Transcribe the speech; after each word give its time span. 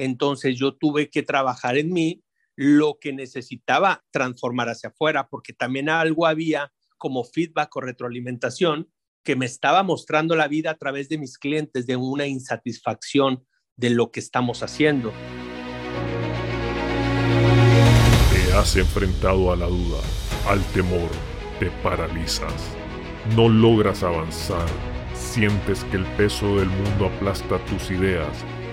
Entonces 0.00 0.58
yo 0.58 0.76
tuve 0.76 1.10
que 1.10 1.22
trabajar 1.22 1.76
en 1.76 1.92
mí 1.92 2.24
lo 2.56 2.96
que 2.98 3.12
necesitaba 3.12 4.02
transformar 4.10 4.70
hacia 4.70 4.88
afuera, 4.88 5.28
porque 5.28 5.52
también 5.52 5.90
algo 5.90 6.26
había 6.26 6.72
como 6.96 7.22
feedback 7.22 7.76
o 7.76 7.82
retroalimentación 7.82 8.90
que 9.22 9.36
me 9.36 9.44
estaba 9.44 9.82
mostrando 9.82 10.36
la 10.36 10.48
vida 10.48 10.70
a 10.70 10.78
través 10.78 11.10
de 11.10 11.18
mis 11.18 11.36
clientes 11.36 11.86
de 11.86 11.96
una 11.96 12.26
insatisfacción 12.26 13.44
de 13.76 13.90
lo 13.90 14.10
que 14.10 14.20
estamos 14.20 14.62
haciendo. 14.62 15.12
Te 18.32 18.52
has 18.54 18.76
enfrentado 18.76 19.52
a 19.52 19.56
la 19.56 19.66
duda, 19.66 20.00
al 20.48 20.64
temor, 20.72 21.10
te 21.58 21.70
paralizas, 21.82 22.74
no 23.36 23.50
logras 23.50 24.02
avanzar, 24.02 24.66
sientes 25.12 25.84
que 25.84 25.98
el 25.98 26.06
peso 26.16 26.56
del 26.56 26.70
mundo 26.70 27.04
aplasta 27.06 27.62
tus 27.66 27.90
ideas, 27.90 28.44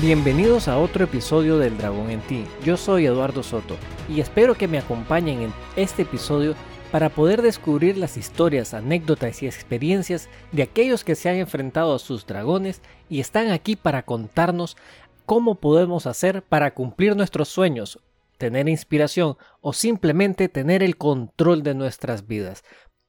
Bienvenidos 0.00 0.66
a 0.66 0.78
otro 0.78 1.04
episodio 1.04 1.58
del 1.58 1.76
Dragón 1.76 2.08
en 2.08 2.22
ti. 2.22 2.46
Yo 2.64 2.78
soy 2.78 3.04
Eduardo 3.04 3.42
Soto 3.42 3.76
y 4.08 4.22
espero 4.22 4.54
que 4.54 4.66
me 4.66 4.78
acompañen 4.78 5.42
en 5.42 5.52
este 5.76 6.02
episodio 6.02 6.54
para 6.90 7.10
poder 7.10 7.42
descubrir 7.42 7.98
las 7.98 8.16
historias, 8.16 8.72
anécdotas 8.72 9.42
y 9.42 9.46
experiencias 9.46 10.30
de 10.52 10.62
aquellos 10.62 11.04
que 11.04 11.16
se 11.16 11.28
han 11.28 11.36
enfrentado 11.36 11.94
a 11.94 11.98
sus 11.98 12.24
dragones 12.24 12.80
y 13.10 13.20
están 13.20 13.50
aquí 13.50 13.76
para 13.76 14.06
contarnos 14.06 14.78
cómo 15.26 15.56
podemos 15.56 16.06
hacer 16.06 16.40
para 16.44 16.72
cumplir 16.72 17.14
nuestros 17.14 17.50
sueños, 17.50 18.00
tener 18.38 18.70
inspiración 18.70 19.36
o 19.60 19.74
simplemente 19.74 20.48
tener 20.48 20.82
el 20.82 20.96
control 20.96 21.62
de 21.62 21.74
nuestras 21.74 22.26
vidas. 22.26 22.64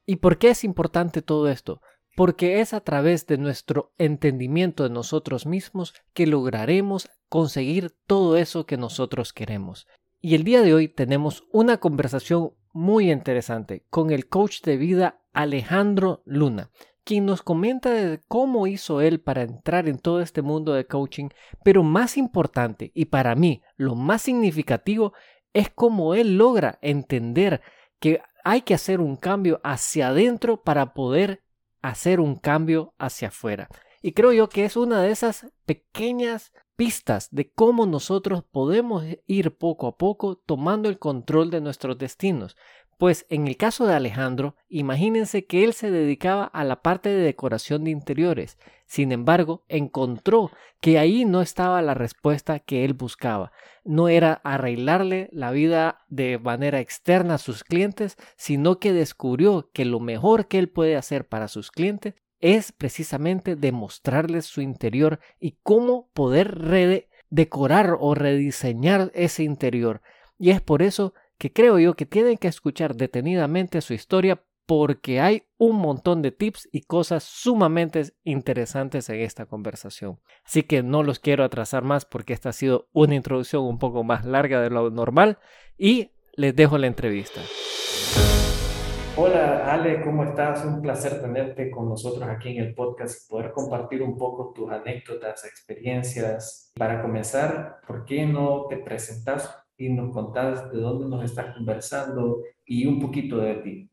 ¿Y 0.05 0.17
por 0.17 0.37
qué 0.37 0.49
es 0.49 0.65
importante 0.65 1.21
todo 1.21 1.47
esto? 1.47 1.81
Porque 2.21 2.61
es 2.61 2.75
a 2.75 2.81
través 2.81 3.25
de 3.25 3.39
nuestro 3.39 3.95
entendimiento 3.97 4.83
de 4.83 4.91
nosotros 4.91 5.47
mismos 5.47 5.95
que 6.13 6.27
lograremos 6.27 7.09
conseguir 7.29 7.95
todo 8.05 8.37
eso 8.37 8.67
que 8.67 8.77
nosotros 8.77 9.33
queremos. 9.33 9.87
Y 10.19 10.35
el 10.35 10.43
día 10.43 10.61
de 10.61 10.75
hoy 10.75 10.87
tenemos 10.87 11.45
una 11.51 11.77
conversación 11.77 12.51
muy 12.73 13.11
interesante 13.11 13.87
con 13.89 14.11
el 14.11 14.29
coach 14.29 14.61
de 14.61 14.77
vida 14.77 15.23
Alejandro 15.33 16.21
Luna, 16.27 16.69
quien 17.03 17.25
nos 17.25 17.41
comenta 17.41 17.89
cómo 18.27 18.67
hizo 18.67 19.01
él 19.01 19.19
para 19.19 19.41
entrar 19.41 19.89
en 19.89 19.97
todo 19.97 20.21
este 20.21 20.43
mundo 20.43 20.73
de 20.73 20.85
coaching, 20.85 21.29
pero 21.63 21.81
más 21.81 22.17
importante 22.17 22.91
y 22.93 23.05
para 23.05 23.33
mí 23.33 23.63
lo 23.77 23.95
más 23.95 24.21
significativo 24.21 25.13
es 25.53 25.71
cómo 25.71 26.13
él 26.13 26.37
logra 26.37 26.77
entender 26.83 27.61
que 27.99 28.21
hay 28.43 28.61
que 28.61 28.75
hacer 28.75 29.01
un 29.01 29.15
cambio 29.15 29.59
hacia 29.63 30.09
adentro 30.09 30.61
para 30.61 30.93
poder 30.93 31.41
hacer 31.81 32.19
un 32.19 32.35
cambio 32.35 32.93
hacia 32.97 33.29
afuera. 33.29 33.69
Y 34.01 34.13
creo 34.13 34.33
yo 34.33 34.49
que 34.49 34.65
es 34.65 34.75
una 34.75 35.01
de 35.01 35.11
esas 35.11 35.47
pequeñas 35.65 36.51
pistas 36.75 37.29
de 37.31 37.51
cómo 37.51 37.85
nosotros 37.85 38.43
podemos 38.43 39.03
ir 39.27 39.55
poco 39.55 39.85
a 39.87 39.97
poco 39.97 40.35
tomando 40.35 40.89
el 40.89 40.97
control 40.97 41.51
de 41.51 41.61
nuestros 41.61 41.97
destinos. 41.97 42.57
Pues 43.01 43.25
en 43.29 43.47
el 43.47 43.57
caso 43.57 43.87
de 43.87 43.95
Alejandro, 43.95 44.55
imagínense 44.69 45.47
que 45.47 45.63
él 45.63 45.73
se 45.73 45.89
dedicaba 45.89 46.43
a 46.43 46.63
la 46.63 46.83
parte 46.83 47.09
de 47.09 47.23
decoración 47.23 47.83
de 47.83 47.89
interiores. 47.89 48.59
Sin 48.85 49.11
embargo, 49.11 49.63
encontró 49.69 50.51
que 50.81 50.99
ahí 50.99 51.25
no 51.25 51.41
estaba 51.41 51.81
la 51.81 51.95
respuesta 51.95 52.59
que 52.59 52.85
él 52.85 52.93
buscaba. 52.93 53.53
No 53.83 54.07
era 54.07 54.33
arreglarle 54.43 55.29
la 55.31 55.49
vida 55.49 56.05
de 56.09 56.37
manera 56.37 56.79
externa 56.79 57.33
a 57.33 57.37
sus 57.39 57.63
clientes, 57.63 58.17
sino 58.37 58.77
que 58.77 58.93
descubrió 58.93 59.71
que 59.73 59.83
lo 59.83 59.99
mejor 59.99 60.47
que 60.47 60.59
él 60.59 60.69
puede 60.69 60.95
hacer 60.95 61.27
para 61.27 61.47
sus 61.47 61.71
clientes 61.71 62.13
es 62.39 62.71
precisamente 62.71 63.55
demostrarles 63.55 64.45
su 64.45 64.61
interior 64.61 65.19
y 65.39 65.57
cómo 65.63 66.11
poder 66.13 67.07
decorar 67.31 67.97
o 67.99 68.13
rediseñar 68.13 69.11
ese 69.15 69.41
interior. 69.41 70.03
Y 70.37 70.51
es 70.51 70.61
por 70.61 70.83
eso 70.83 71.15
que 71.41 71.51
creo 71.51 71.79
yo 71.79 71.95
que 71.95 72.05
tienen 72.05 72.37
que 72.37 72.47
escuchar 72.47 72.95
detenidamente 72.95 73.81
su 73.81 73.95
historia 73.95 74.43
porque 74.67 75.19
hay 75.19 75.47
un 75.57 75.77
montón 75.77 76.21
de 76.21 76.31
tips 76.31 76.69
y 76.71 76.81
cosas 76.81 77.23
sumamente 77.23 78.03
interesantes 78.23 79.09
en 79.09 79.21
esta 79.21 79.47
conversación. 79.47 80.19
Así 80.45 80.61
que 80.61 80.83
no 80.83 81.01
los 81.01 81.17
quiero 81.17 81.43
atrasar 81.43 81.83
más 81.83 82.05
porque 82.05 82.33
esta 82.33 82.49
ha 82.49 82.53
sido 82.53 82.89
una 82.93 83.15
introducción 83.15 83.63
un 83.63 83.79
poco 83.79 84.03
más 84.03 84.23
larga 84.23 84.61
de 84.61 84.69
lo 84.69 84.91
normal 84.91 85.39
y 85.79 86.11
les 86.33 86.55
dejo 86.55 86.77
la 86.77 86.85
entrevista. 86.85 87.41
Hola 89.17 89.73
Ale, 89.73 90.03
¿cómo 90.03 90.23
estás? 90.23 90.63
Un 90.63 90.79
placer 90.79 91.23
tenerte 91.23 91.71
con 91.71 91.89
nosotros 91.89 92.29
aquí 92.29 92.49
en 92.49 92.63
el 92.65 92.75
podcast, 92.75 93.27
poder 93.27 93.51
compartir 93.51 94.03
un 94.03 94.15
poco 94.15 94.53
tus 94.53 94.71
anécdotas, 94.71 95.43
experiencias. 95.43 96.71
Para 96.77 97.01
comenzar, 97.01 97.79
¿por 97.87 98.05
qué 98.05 98.27
no 98.27 98.67
te 98.69 98.77
presentas 98.77 99.60
y 99.81 99.89
nos 99.89 100.13
contás 100.13 100.71
de 100.71 100.79
dónde 100.79 101.09
nos 101.09 101.25
estás 101.25 101.55
conversando 101.55 102.43
y 102.65 102.85
un 102.85 102.99
poquito 102.99 103.37
de 103.37 103.55
ti? 103.55 103.89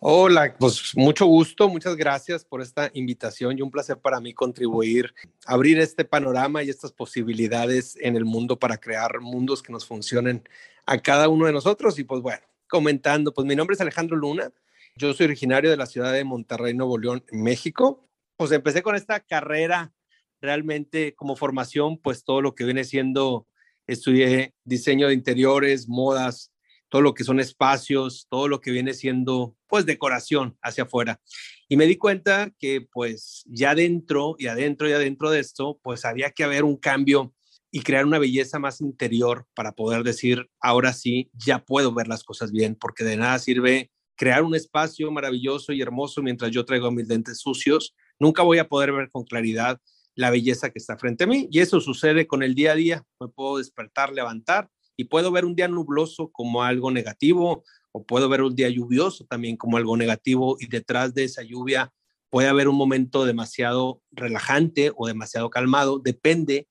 Hola, 0.00 0.56
pues 0.58 0.96
mucho 0.96 1.26
gusto, 1.26 1.68
muchas 1.68 1.94
gracias 1.96 2.44
por 2.44 2.62
esta 2.62 2.90
invitación 2.94 3.58
y 3.58 3.62
un 3.62 3.70
placer 3.70 3.98
para 3.98 4.20
mí 4.20 4.32
contribuir, 4.32 5.14
abrir 5.46 5.78
este 5.78 6.04
panorama 6.04 6.62
y 6.62 6.70
estas 6.70 6.92
posibilidades 6.92 7.96
en 8.00 8.16
el 8.16 8.24
mundo 8.24 8.58
para 8.58 8.78
crear 8.78 9.20
mundos 9.20 9.62
que 9.62 9.72
nos 9.72 9.86
funcionen 9.86 10.42
a 10.86 10.98
cada 10.98 11.28
uno 11.28 11.46
de 11.46 11.52
nosotros. 11.52 11.98
Y 11.98 12.04
pues 12.04 12.22
bueno, 12.22 12.42
comentando, 12.66 13.32
pues 13.32 13.46
mi 13.46 13.56
nombre 13.56 13.74
es 13.74 13.80
Alejandro 13.80 14.16
Luna, 14.16 14.50
yo 14.96 15.12
soy 15.12 15.26
originario 15.26 15.70
de 15.70 15.76
la 15.76 15.86
ciudad 15.86 16.14
de 16.14 16.24
Monterrey, 16.24 16.72
Nuevo 16.72 16.96
León, 16.96 17.22
México. 17.30 18.08
Pues 18.38 18.52
empecé 18.52 18.82
con 18.82 18.96
esta 18.96 19.20
carrera 19.20 19.92
realmente 20.40 21.14
como 21.14 21.36
formación, 21.36 21.98
pues 21.98 22.24
todo 22.24 22.40
lo 22.40 22.54
que 22.54 22.64
viene 22.64 22.84
siendo, 22.84 23.46
estudié 23.86 24.54
diseño 24.64 25.08
de 25.08 25.14
interiores, 25.14 25.88
modas, 25.88 26.52
todo 26.88 27.02
lo 27.02 27.14
que 27.14 27.24
son 27.24 27.40
espacios, 27.40 28.26
todo 28.30 28.48
lo 28.48 28.60
que 28.60 28.70
viene 28.70 28.94
siendo 28.94 29.56
pues 29.66 29.86
decoración 29.86 30.56
hacia 30.62 30.84
afuera. 30.84 31.20
Y 31.68 31.76
me 31.76 31.86
di 31.86 31.96
cuenta 31.96 32.52
que 32.58 32.80
pues 32.80 33.42
ya 33.46 33.74
dentro 33.74 34.36
y 34.38 34.46
adentro 34.46 34.88
y 34.88 34.92
adentro 34.92 35.30
de 35.30 35.40
esto, 35.40 35.78
pues 35.82 36.04
había 36.04 36.30
que 36.30 36.44
haber 36.44 36.64
un 36.64 36.76
cambio 36.76 37.34
y 37.70 37.80
crear 37.80 38.06
una 38.06 38.18
belleza 38.18 38.58
más 38.58 38.80
interior 38.80 39.46
para 39.54 39.72
poder 39.72 40.02
decir, 40.02 40.48
ahora 40.60 40.92
sí, 40.92 41.30
ya 41.34 41.64
puedo 41.64 41.92
ver 41.92 42.08
las 42.08 42.22
cosas 42.22 42.52
bien, 42.52 42.76
porque 42.76 43.04
de 43.04 43.16
nada 43.16 43.38
sirve 43.38 43.90
crear 44.16 44.42
un 44.42 44.54
espacio 44.54 45.10
maravilloso 45.10 45.72
y 45.72 45.82
hermoso 45.82 46.22
mientras 46.22 46.50
yo 46.50 46.64
traigo 46.64 46.90
mis 46.90 47.08
lentes 47.08 47.38
sucios, 47.38 47.94
nunca 48.18 48.42
voy 48.42 48.58
a 48.58 48.68
poder 48.68 48.92
ver 48.92 49.10
con 49.10 49.24
claridad 49.24 49.80
la 50.16 50.30
belleza 50.30 50.70
que 50.70 50.78
está 50.78 50.98
frente 50.98 51.24
a 51.24 51.26
mí. 51.28 51.48
Y 51.52 51.60
eso 51.60 51.80
sucede 51.80 52.26
con 52.26 52.42
el 52.42 52.54
día 52.54 52.72
a 52.72 52.74
día. 52.74 53.04
Me 53.20 53.28
puedo 53.28 53.58
despertar, 53.58 54.12
levantar 54.12 54.68
y 54.96 55.04
puedo 55.04 55.30
ver 55.30 55.44
un 55.44 55.54
día 55.54 55.68
nubloso 55.68 56.32
como 56.32 56.62
algo 56.62 56.90
negativo 56.90 57.62
o 57.92 58.04
puedo 58.04 58.28
ver 58.28 58.42
un 58.42 58.56
día 58.56 58.68
lluvioso 58.68 59.26
también 59.26 59.56
como 59.56 59.76
algo 59.76 59.96
negativo 59.96 60.56
y 60.58 60.66
detrás 60.66 61.14
de 61.14 61.24
esa 61.24 61.42
lluvia 61.42 61.92
puede 62.30 62.48
haber 62.48 62.68
un 62.68 62.76
momento 62.76 63.24
demasiado 63.24 64.02
relajante 64.10 64.90
o 64.96 65.06
demasiado 65.06 65.50
calmado. 65.50 65.98
Depende 65.98 66.66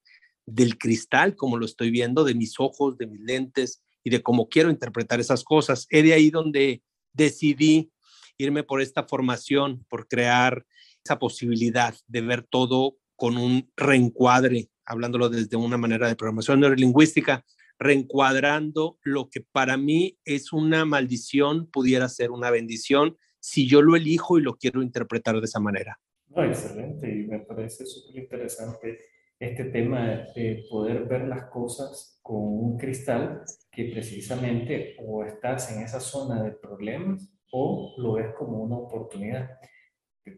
del 0.45 0.77
cristal, 0.77 1.35
como 1.35 1.57
lo 1.57 1.65
estoy 1.65 1.91
viendo, 1.91 2.23
de 2.23 2.35
mis 2.35 2.59
ojos, 2.59 2.97
de 2.97 3.07
mis 3.07 3.21
lentes 3.21 3.83
y 4.03 4.09
de 4.09 4.21
cómo 4.21 4.49
quiero 4.49 4.69
interpretar 4.69 5.19
esas 5.19 5.43
cosas. 5.43 5.87
Es 5.89 6.03
de 6.03 6.13
ahí 6.13 6.29
donde 6.29 6.83
decidí 7.13 7.91
irme 8.37 8.63
por 8.63 8.81
esta 8.81 9.03
formación, 9.03 9.85
por 9.87 10.07
crear 10.07 10.65
esa 11.03 11.19
posibilidad 11.19 11.95
de 12.07 12.21
ver 12.21 12.43
todo 12.43 12.97
con 13.15 13.37
un 13.37 13.71
reencuadre, 13.75 14.69
hablándolo 14.85 15.29
desde 15.29 15.57
una 15.57 15.77
manera 15.77 16.07
de 16.07 16.15
programación 16.15 16.59
neurolingüística, 16.59 17.45
reencuadrando 17.79 18.97
lo 19.03 19.29
que 19.29 19.41
para 19.41 19.77
mí 19.77 20.17
es 20.23 20.53
una 20.53 20.85
maldición, 20.85 21.67
pudiera 21.67 22.07
ser 22.09 22.31
una 22.31 22.51
bendición 22.51 23.17
si 23.39 23.67
yo 23.67 23.81
lo 23.81 23.95
elijo 23.95 24.39
y 24.39 24.41
lo 24.41 24.55
quiero 24.55 24.81
interpretar 24.81 25.39
de 25.39 25.45
esa 25.45 25.59
manera. 25.59 25.99
excelente, 26.35 27.07
y 27.11 27.27
me 27.27 27.39
parece 27.39 27.85
súper 27.85 28.23
interesante 28.23 28.99
este 29.39 29.65
tema 29.65 30.25
de 30.35 30.65
poder 30.69 31.05
ver 31.05 31.27
las 31.27 31.49
cosas 31.51 32.19
con 32.21 32.37
un 32.37 32.77
cristal 32.77 33.43
que 33.71 33.85
precisamente 33.85 34.95
o 35.05 35.23
estás 35.23 35.71
en 35.71 35.83
esa 35.83 35.99
zona 35.99 36.41
de 36.41 36.51
problemas 36.51 37.29
o 37.51 37.93
lo 37.97 38.13
ves 38.13 38.33
como 38.37 38.63
una 38.63 38.77
oportunidad. 38.77 39.49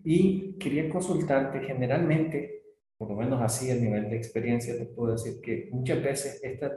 Y 0.03 0.57
quería 0.57 0.89
consultarte, 0.89 1.61
generalmente, 1.61 2.56
por 2.97 3.09
lo 3.09 3.15
menos 3.15 3.41
así 3.41 3.71
a 3.71 3.75
nivel 3.75 4.09
de 4.09 4.17
experiencia, 4.17 4.77
te 4.77 4.85
puedo 4.85 5.13
decir 5.13 5.39
que 5.41 5.69
muchas 5.71 6.01
veces 6.03 6.39
esta 6.43 6.71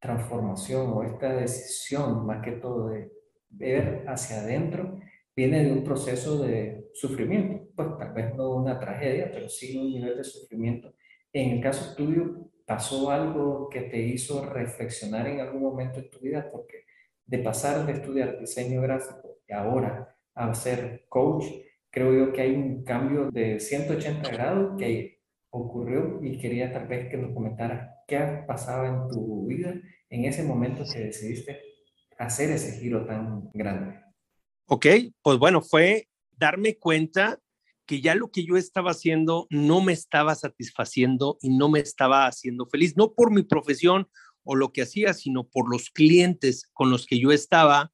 transformación 0.00 0.92
o 0.92 1.04
esta 1.04 1.32
decisión, 1.34 2.26
más 2.26 2.44
que 2.44 2.52
todo 2.52 2.88
de 2.88 3.10
ver 3.50 4.04
hacia 4.08 4.40
adentro, 4.40 4.98
viene 5.34 5.64
de 5.64 5.72
un 5.72 5.84
proceso 5.84 6.42
de 6.42 6.90
sufrimiento, 6.92 7.68
pues 7.76 7.88
tal 7.98 8.12
vez 8.12 8.34
no 8.34 8.56
una 8.56 8.78
tragedia, 8.78 9.30
pero 9.32 9.48
sí 9.48 9.78
un 9.78 9.92
nivel 9.92 10.16
de 10.16 10.24
sufrimiento. 10.24 10.92
En 11.32 11.50
el 11.50 11.60
caso 11.62 11.94
tuyo, 11.94 12.50
¿pasó 12.66 13.10
algo 13.10 13.68
que 13.70 13.82
te 13.82 13.98
hizo 13.98 14.44
reflexionar 14.44 15.26
en 15.28 15.40
algún 15.40 15.62
momento 15.62 16.00
en 16.00 16.10
tu 16.10 16.18
vida? 16.18 16.48
Porque 16.50 16.84
de 17.24 17.38
pasar 17.38 17.86
de 17.86 17.92
estudiar 17.92 18.38
diseño 18.38 18.82
gráfico 18.82 19.38
y 19.48 19.52
ahora 19.52 20.16
a 20.34 20.54
ser 20.54 21.04
coach, 21.08 21.44
creo 21.90 22.12
yo 22.12 22.32
que 22.32 22.42
hay 22.42 22.54
un 22.54 22.82
cambio 22.84 23.30
de 23.30 23.60
180 23.60 24.30
grados 24.30 24.74
que 24.78 25.21
ocurrió 25.52 26.18
y 26.22 26.38
quería 26.38 26.72
tal 26.72 26.88
vez 26.88 27.10
que 27.10 27.18
nos 27.18 27.32
comentaras 27.34 27.90
qué 28.08 28.42
pasaba 28.46 28.88
en 28.88 29.08
tu 29.08 29.46
vida 29.46 29.74
en 30.08 30.24
ese 30.24 30.42
momento 30.42 30.82
que 30.90 31.00
decidiste 31.00 31.60
hacer 32.18 32.50
ese 32.50 32.80
giro 32.80 33.04
tan 33.04 33.50
grande. 33.52 34.00
Ok, 34.66 34.86
pues 35.22 35.38
bueno, 35.38 35.60
fue 35.60 36.08
darme 36.30 36.78
cuenta 36.78 37.38
que 37.84 38.00
ya 38.00 38.14
lo 38.14 38.30
que 38.30 38.46
yo 38.46 38.56
estaba 38.56 38.92
haciendo 38.92 39.46
no 39.50 39.82
me 39.82 39.92
estaba 39.92 40.34
satisfaciendo 40.34 41.36
y 41.42 41.50
no 41.50 41.68
me 41.68 41.80
estaba 41.80 42.26
haciendo 42.26 42.66
feliz, 42.66 42.96
no 42.96 43.12
por 43.12 43.30
mi 43.30 43.42
profesión 43.42 44.08
o 44.44 44.56
lo 44.56 44.72
que 44.72 44.82
hacía, 44.82 45.12
sino 45.12 45.48
por 45.48 45.70
los 45.70 45.90
clientes 45.90 46.70
con 46.72 46.90
los 46.90 47.04
que 47.04 47.20
yo 47.20 47.30
estaba. 47.30 47.92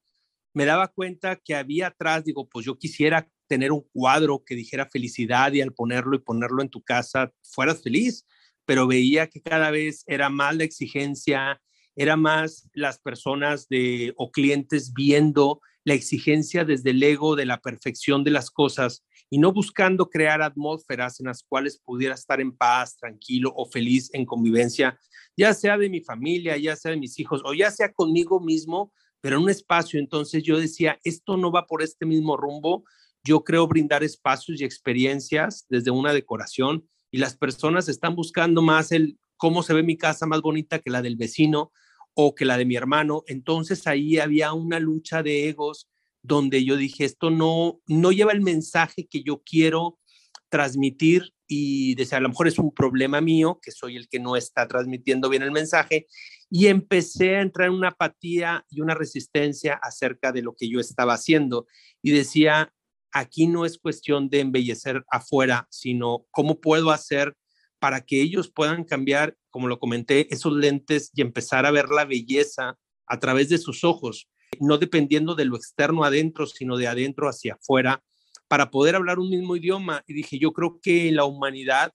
Me 0.55 0.65
daba 0.65 0.89
cuenta 0.89 1.37
que 1.37 1.57
había 1.57 1.89
atrás, 1.89 2.25
digo, 2.25 2.49
pues 2.49 2.65
yo 2.67 2.79
quisiera 2.79 3.29
tener 3.49 3.73
un 3.73 3.85
cuadro 3.93 4.45
que 4.45 4.55
dijera 4.55 4.87
felicidad 4.87 5.53
y 5.53 5.61
al 5.61 5.73
ponerlo 5.73 6.17
y 6.17 6.21
ponerlo 6.21 6.63
en 6.63 6.69
tu 6.69 6.83
casa 6.83 7.33
fueras 7.43 7.83
feliz, 7.83 8.27
pero 8.65 8.87
veía 8.87 9.29
que 9.29 9.41
cada 9.41 9.71
vez 9.71 10.05
era 10.07 10.29
más 10.29 10.57
la 10.57 10.65
exigencia, 10.65 11.61
era 11.97 12.17
más 12.17 12.69
las 12.75 12.99
personas 13.01 13.69
de 13.69 14.13
o 14.17 14.31
clientes 14.31 14.93
viendo 14.93 15.61
la 15.85 15.95
exigencia 15.95 16.65
desde 16.65 16.91
el 16.91 17.03
ego 17.03 17.35
de 17.35 17.47
la 17.47 17.61
perfección 17.61 18.23
de 18.23 18.31
las 18.31 18.51
cosas 18.51 19.05
y 19.31 19.39
no 19.39 19.53
buscando 19.53 20.11
crear 20.11 20.43
atmósferas 20.43 21.19
en 21.19 21.27
las 21.27 21.43
cuales 21.43 21.81
pudiera 21.83 22.15
estar 22.15 22.41
en 22.41 22.57
paz, 22.57 22.99
tranquilo 22.99 23.53
o 23.57 23.67
feliz 23.67 24.11
en 24.13 24.27
convivencia, 24.27 24.99
ya 25.37 25.55
sea 25.55 25.79
de 25.79 25.89
mi 25.89 26.01
familia, 26.01 26.57
ya 26.57 26.77
sea 26.77 26.91
de 26.91 26.99
mis 26.99 27.19
hijos 27.19 27.43
o 27.45 27.55
ya 27.55 27.71
sea 27.71 27.93
conmigo 27.93 28.39
mismo, 28.39 28.93
pero 29.21 29.37
en 29.37 29.45
un 29.45 29.51
espacio. 29.51 29.99
Entonces 29.99 30.43
yo 30.43 30.59
decía, 30.59 30.99
esto 31.05 31.37
no 31.37 31.51
va 31.51 31.67
por 31.67 31.83
este 31.83 32.07
mismo 32.07 32.37
rumbo. 32.37 32.85
Yo 33.25 33.45
creo 33.45 33.67
brindar 33.67 34.05
espacios 34.05 34.61
y 34.61 34.65
experiencias 34.65 35.67
desde 35.69 35.91
una 35.91 36.13
decoración 36.13 36.89
y 37.11 37.19
las 37.19 37.37
personas 37.37 37.89
están 37.89 38.15
buscando 38.15 38.63
más 38.63 38.93
el 38.93 39.19
cómo 39.37 39.63
se 39.63 39.75
ve 39.75 39.83
mi 39.83 39.97
casa 39.97 40.27
más 40.27 40.41
bonita 40.41 40.79
que 40.79 40.91
la 40.91 41.03
del 41.03 41.17
vecino, 41.17 41.73
o 42.21 42.35
que 42.35 42.45
la 42.45 42.59
de 42.59 42.65
mi 42.65 42.75
hermano. 42.75 43.23
Entonces 43.29 43.87
ahí 43.87 44.19
había 44.19 44.53
una 44.53 44.81
lucha 44.81 45.23
de 45.23 45.49
egos 45.49 45.89
donde 46.21 46.65
yo 46.65 46.77
dije, 46.77 47.05
esto 47.05 47.31
no, 47.31 47.81
no 47.87 48.11
lleva 48.11 48.33
el 48.33 48.41
mensaje 48.41 49.07
que 49.09 49.23
yo 49.23 49.41
quiero 49.45 50.01
transmitir 50.49 51.33
y 51.47 51.95
decía, 51.95 52.19
a 52.19 52.21
lo 52.21 52.29
mejor 52.29 52.49
es 52.49 52.59
un 52.59 52.75
problema 52.75 53.21
mío, 53.21 53.61
que 53.63 53.71
soy 53.71 53.95
el 53.95 54.09
que 54.09 54.19
no 54.19 54.35
está 54.35 54.67
transmitiendo 54.67 55.29
bien 55.29 55.45
el 55.45 55.53
mensaje, 55.53 56.09
y 56.51 56.67
empecé 56.67 57.37
a 57.37 57.43
entrar 57.43 57.69
en 57.69 57.75
una 57.75 57.91
apatía 57.91 58.67
y 58.69 58.81
una 58.81 58.97
resistencia 58.97 59.79
acerca 59.81 60.33
de 60.33 60.43
lo 60.43 60.57
que 60.57 60.69
yo 60.69 60.81
estaba 60.81 61.15
haciendo. 61.15 61.69
Y 62.03 62.11
decía, 62.11 62.75
aquí 63.13 63.47
no 63.47 63.65
es 63.65 63.79
cuestión 63.79 64.29
de 64.29 64.41
embellecer 64.41 65.05
afuera, 65.11 65.67
sino 65.71 66.27
cómo 66.31 66.61
puedo 66.61 66.91
hacer 66.91 67.35
para 67.79 68.05
que 68.05 68.21
ellos 68.21 68.51
puedan 68.51 68.85
cambiar, 68.85 69.37
como 69.51 69.69
lo 69.69 69.79
comenté, 69.79 70.33
esos 70.33 70.53
lentes 70.53 71.11
y 71.15 71.23
empezar 71.23 71.67
a 71.67 71.71
ver 71.71 71.89
la 71.89 72.05
belleza 72.05 72.77
a 73.07 73.19
través 73.19 73.49
de 73.49 73.59
sus 73.59 73.85
ojos, 73.85 74.29
no 74.61 74.79
dependiendo 74.79 75.35
de 75.35 75.45
lo 75.45 75.57
externo 75.57 76.05
adentro, 76.05 76.47
sino 76.47 76.77
de 76.77 76.89
adentro 76.89 77.29
hacia 77.29 77.55
afuera, 77.55 78.03
para 78.49 78.71
poder 78.71 78.97
hablar 78.97 79.19
un 79.19 79.31
mismo 79.31 79.57
idioma. 79.57 80.03
Y 80.07 80.15
dije, 80.15 80.39
yo 80.39 80.53
creo 80.53 80.81
que 80.83 81.13
la 81.13 81.25
humanidad 81.25 81.93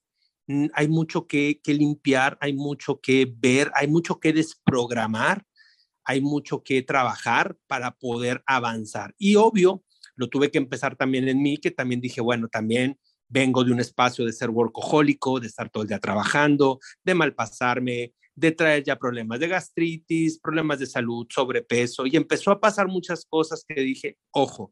mm, 0.48 0.68
hay 0.74 0.88
mucho 0.88 1.28
que, 1.28 1.60
que 1.64 1.74
limpiar, 1.74 2.38
hay 2.42 2.54
mucho 2.54 3.00
que 3.02 3.32
ver, 3.36 3.72
hay 3.76 3.88
mucho 3.88 4.20
que 4.20 4.34
desprogramar, 4.34 5.46
hay 6.06 6.22
mucho 6.22 6.64
que 6.64 6.82
trabajar 6.82 7.58
para 7.68 7.92
poder 7.98 8.44
avanzar. 8.46 9.16
Y 9.18 9.36
obvio, 9.36 9.84
lo 10.16 10.28
tuve 10.28 10.52
que 10.52 10.58
empezar 10.58 10.96
también 10.96 11.28
en 11.28 11.42
mí, 11.42 11.58
que 11.58 11.72
también 11.72 12.02
dije, 12.02 12.22
bueno, 12.22 12.48
también 12.48 12.98
vengo 13.28 13.64
de 13.64 13.72
un 13.72 13.80
espacio 13.80 14.26
de 14.26 14.34
ser 14.34 14.50
workahólico, 14.50 15.40
de 15.40 15.48
estar 15.48 15.70
todo 15.70 15.84
el 15.84 15.90
día 15.90 16.00
trabajando, 16.00 16.80
de 17.04 17.16
malpasarme, 17.16 18.14
de 18.36 18.52
traer 18.52 18.84
ya 18.84 18.98
problemas 18.98 19.40
de 19.40 19.48
gastritis, 19.48 20.40
problemas 20.40 20.80
de 20.80 20.86
salud, 20.86 21.26
sobrepeso, 21.30 22.06
y 22.06 22.16
empezó 22.16 22.52
a 22.52 22.60
pasar 22.60 22.88
muchas 22.88 23.26
cosas 23.26 23.66
que 23.68 23.82
dije, 23.82 24.18
ojo, 24.32 24.72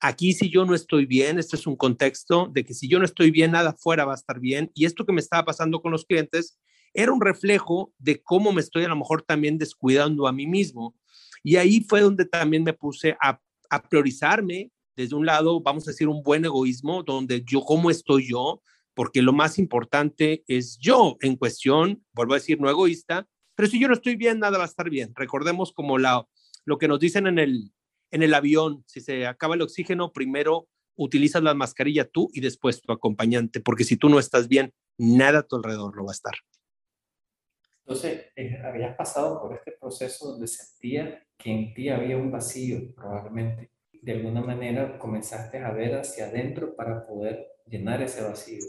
aquí 0.00 0.32
si 0.32 0.50
yo 0.50 0.64
no 0.64 0.74
estoy 0.74 1.06
bien, 1.06 1.38
este 1.38 1.56
es 1.56 1.66
un 1.66 1.76
contexto 1.76 2.50
de 2.52 2.64
que 2.64 2.74
si 2.74 2.88
yo 2.88 2.98
no 2.98 3.04
estoy 3.04 3.30
bien, 3.30 3.52
nada 3.52 3.74
fuera 3.74 4.04
va 4.04 4.12
a 4.12 4.16
estar 4.16 4.40
bien, 4.40 4.70
y 4.74 4.84
esto 4.84 5.06
que 5.06 5.12
me 5.12 5.20
estaba 5.20 5.44
pasando 5.44 5.80
con 5.80 5.92
los 5.92 6.04
clientes 6.04 6.58
era 6.94 7.12
un 7.12 7.20
reflejo 7.20 7.92
de 7.98 8.22
cómo 8.22 8.52
me 8.52 8.60
estoy 8.60 8.84
a 8.84 8.88
lo 8.88 8.96
mejor 8.96 9.22
también 9.22 9.58
descuidando 9.58 10.28
a 10.28 10.32
mí 10.32 10.46
mismo. 10.46 10.94
Y 11.42 11.56
ahí 11.56 11.84
fue 11.86 12.00
donde 12.00 12.24
también 12.24 12.62
me 12.62 12.72
puse 12.72 13.16
a, 13.20 13.40
a 13.68 13.82
priorizarme, 13.82 14.70
desde 14.96 15.14
un 15.14 15.26
lado, 15.26 15.60
vamos 15.60 15.86
a 15.86 15.90
decir, 15.90 16.08
un 16.08 16.22
buen 16.22 16.44
egoísmo, 16.44 17.02
donde 17.02 17.42
yo, 17.44 17.62
¿cómo 17.62 17.90
estoy 17.90 18.28
yo? 18.28 18.62
Porque 18.94 19.22
lo 19.22 19.32
más 19.32 19.58
importante 19.58 20.44
es 20.46 20.78
yo 20.78 21.16
en 21.20 21.36
cuestión, 21.36 22.04
vuelvo 22.12 22.34
a 22.34 22.36
decir, 22.36 22.60
no 22.60 22.70
egoísta, 22.70 23.26
pero 23.56 23.68
si 23.68 23.80
yo 23.80 23.88
no 23.88 23.94
estoy 23.94 24.16
bien, 24.16 24.38
nada 24.38 24.58
va 24.58 24.64
a 24.64 24.68
estar 24.68 24.90
bien. 24.90 25.12
Recordemos 25.14 25.72
como 25.72 25.98
la, 25.98 26.26
lo 26.64 26.78
que 26.78 26.88
nos 26.88 27.00
dicen 27.00 27.26
en 27.26 27.38
el, 27.38 27.72
en 28.10 28.22
el 28.22 28.34
avión, 28.34 28.84
si 28.86 29.00
se 29.00 29.26
acaba 29.26 29.54
el 29.54 29.62
oxígeno, 29.62 30.12
primero 30.12 30.68
utilizas 30.96 31.42
la 31.42 31.54
mascarilla 31.54 32.08
tú 32.08 32.30
y 32.32 32.40
después 32.40 32.80
tu 32.80 32.92
acompañante, 32.92 33.60
porque 33.60 33.84
si 33.84 33.96
tú 33.96 34.08
no 34.08 34.18
estás 34.18 34.48
bien, 34.48 34.72
nada 34.96 35.40
a 35.40 35.42
tu 35.42 35.56
alrededor 35.56 35.96
lo 35.96 36.04
va 36.04 36.12
a 36.12 36.14
estar. 36.14 36.34
Entonces, 37.86 38.26
eh, 38.36 38.58
habías 38.64 38.96
pasado 38.96 39.42
por 39.42 39.54
este 39.54 39.72
proceso 39.72 40.30
donde 40.30 40.46
sentía 40.46 41.26
que 41.36 41.50
en 41.50 41.74
ti 41.74 41.90
había 41.90 42.16
un 42.16 42.30
vacío, 42.30 42.94
probablemente, 42.94 43.73
de 44.04 44.12
alguna 44.12 44.42
manera 44.42 44.98
comenzaste 44.98 45.58
a 45.58 45.72
ver 45.72 45.94
hacia 45.94 46.26
adentro 46.26 46.76
para 46.76 47.06
poder 47.06 47.46
llenar 47.66 48.02
ese 48.02 48.22
vacío. 48.22 48.64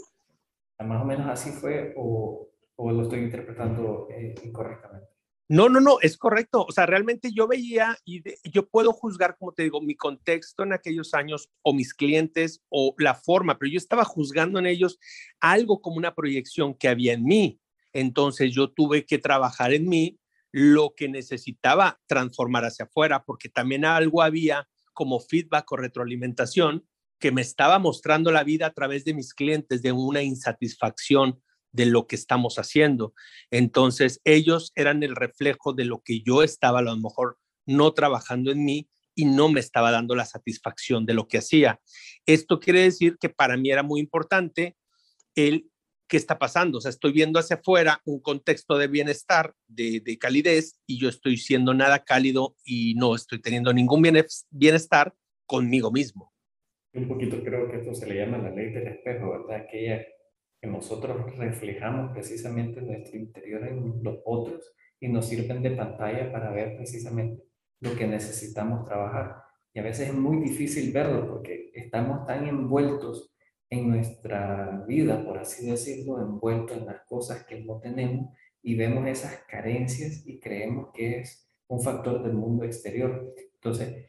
¿Más 0.80 1.02
o 1.02 1.06
menos 1.06 1.28
así 1.28 1.52
fue 1.52 1.94
o, 1.98 2.48
o 2.78 2.92
lo 2.92 3.04
estoy 3.04 3.20
interpretando 3.20 4.08
eh, 4.10 4.34
incorrectamente? 4.44 5.10
No, 5.48 5.70
no, 5.70 5.80
no, 5.80 5.98
es 6.02 6.18
correcto. 6.18 6.66
O 6.68 6.72
sea, 6.72 6.86
realmente 6.86 7.32
yo 7.34 7.48
veía 7.48 7.98
y 8.06 8.24
yo 8.50 8.68
puedo 8.68 8.94
juzgar, 8.94 9.38
como 9.38 9.52
te 9.52 9.64
digo, 9.64 9.82
mi 9.82 9.96
contexto 9.96 10.64
en 10.64 10.74
aquellos 10.74 11.14
años 11.14 11.50
o 11.62 11.74
mis 11.74 11.94
clientes 11.94 12.64
o 12.70 12.96
la 12.98 13.14
forma, 13.14 13.58
pero 13.58 13.70
yo 13.70 13.78
estaba 13.78 14.06
juzgando 14.06 14.58
en 14.58 14.66
ellos 14.66 15.00
algo 15.40 15.82
como 15.82 15.98
una 15.98 16.16
proyección 16.16 16.74
que 16.74 16.88
había 16.88 17.14
en 17.14 17.26
mí. 17.26 17.60
Entonces 17.94 18.54
yo 18.54 18.72
tuve 18.72 19.06
que 19.06 19.20
trabajar 19.20 19.74
en 19.74 19.88
mí 19.88 20.18
lo 20.52 20.96
que 20.96 21.10
necesitaba 21.10 22.00
transformar 22.08 22.64
hacia 22.64 22.86
afuera, 22.86 23.24
porque 23.24 23.50
también 23.50 23.84
algo 23.86 24.24
había 24.24 24.68
como 24.96 25.20
feedback 25.20 25.72
o 25.72 25.78
retroalimentación 25.78 26.88
que 27.20 27.32
me 27.32 27.42
estaba 27.42 27.78
mostrando 27.78 28.32
la 28.32 28.44
vida 28.44 28.66
a 28.66 28.74
través 28.74 29.06
de 29.06 29.14
mis 29.14 29.36
clientes 29.36 29.84
de 29.84 29.92
una 29.92 30.24
insatisfacción 30.24 31.40
de 31.72 31.86
lo 31.86 32.08
que 32.08 32.16
estamos 32.16 32.58
haciendo. 32.58 33.14
Entonces, 33.52 34.22
ellos 34.24 34.72
eran 34.76 35.04
el 35.04 35.16
reflejo 35.16 35.74
de 35.74 35.86
lo 35.86 36.02
que 36.02 36.22
yo 36.22 36.42
estaba 36.42 36.80
a 36.80 36.84
lo 36.84 36.98
mejor 36.98 37.38
no 37.66 37.94
trabajando 37.94 38.52
en 38.52 38.64
mí 38.64 38.90
y 39.14 39.26
no 39.26 39.50
me 39.50 39.60
estaba 39.60 39.92
dando 39.92 40.16
la 40.16 40.26
satisfacción 40.26 41.06
de 41.06 41.14
lo 41.14 41.28
que 41.28 41.38
hacía. 41.38 41.80
Esto 42.26 42.60
quiere 42.60 42.82
decir 42.82 43.18
que 43.20 43.30
para 43.30 43.58
mí 43.58 43.72
era 43.72 43.84
muy 43.84 44.00
importante 44.00 44.78
el 45.36 45.70
qué 46.08 46.18
está 46.18 46.38
pasando. 46.38 46.78
O 46.78 46.82
sea, 46.82 46.90
estoy 46.90 47.12
viendo 47.12 47.40
hacia 47.40 47.58
afuera 47.58 48.02
un 48.06 48.20
contexto 48.20 48.78
de 48.78 48.88
bienestar, 48.88 49.54
de, 49.68 50.02
de, 50.02 50.18
calidez, 50.18 50.80
y 50.86 51.00
yo 51.00 51.10
estoy 51.10 51.38
siendo 51.38 51.74
nada 51.74 52.04
cálido 52.04 52.56
y 52.64 52.96
no 52.96 53.16
estoy 53.16 53.42
teniendo 53.42 53.74
ningún 53.74 54.04
bienestar 54.50 55.14
conmigo 55.46 55.92
mismo. 55.92 56.34
Un 56.94 57.08
poquito 57.08 57.44
creo 57.44 57.70
que 57.70 57.78
esto 57.78 57.94
se 57.94 58.08
le 58.08 58.16
llama 58.16 58.38
la 58.38 58.52
ley 58.52 58.72
del 58.72 58.88
espejo, 58.88 59.32
¿verdad? 59.32 59.66
Aquella 59.68 60.06
que 60.62 60.68
nosotros 60.68 61.36
reflejamos 61.38 62.14
precisamente 62.14 62.82
nuestro 62.82 63.18
interior 63.18 63.68
en 63.68 64.02
los 64.02 64.20
otros 64.26 64.74
y 65.00 65.10
nos 65.10 65.28
sirven 65.28 65.62
de 65.62 65.72
pantalla 65.72 66.32
para 66.32 66.52
ver 66.52 66.78
precisamente 66.78 67.44
lo 67.82 67.96
que 67.96 68.08
necesitamos 68.08 68.86
trabajar. 68.86 69.44
Y 69.74 69.80
a 69.80 69.84
veces 69.84 70.10
es 70.10 70.16
muy 70.16 70.38
difícil 70.38 70.94
verlo 70.94 71.28
porque 71.28 71.70
estamos 71.74 72.26
tan 72.26 72.48
envueltos 72.48 73.35
nuestra 73.82 74.84
vida, 74.88 75.24
por 75.24 75.38
así 75.38 75.70
decirlo, 75.70 76.22
envuelto 76.22 76.74
en 76.74 76.86
las 76.86 77.02
cosas 77.06 77.46
que 77.46 77.64
no 77.64 77.80
tenemos 77.80 78.36
y 78.62 78.76
vemos 78.76 79.08
esas 79.08 79.44
carencias 79.48 80.24
y 80.26 80.40
creemos 80.40 80.90
que 80.94 81.20
es 81.20 81.50
un 81.68 81.82
factor 81.82 82.24
del 82.24 82.34
mundo 82.34 82.64
exterior. 82.64 83.34
Entonces, 83.54 84.08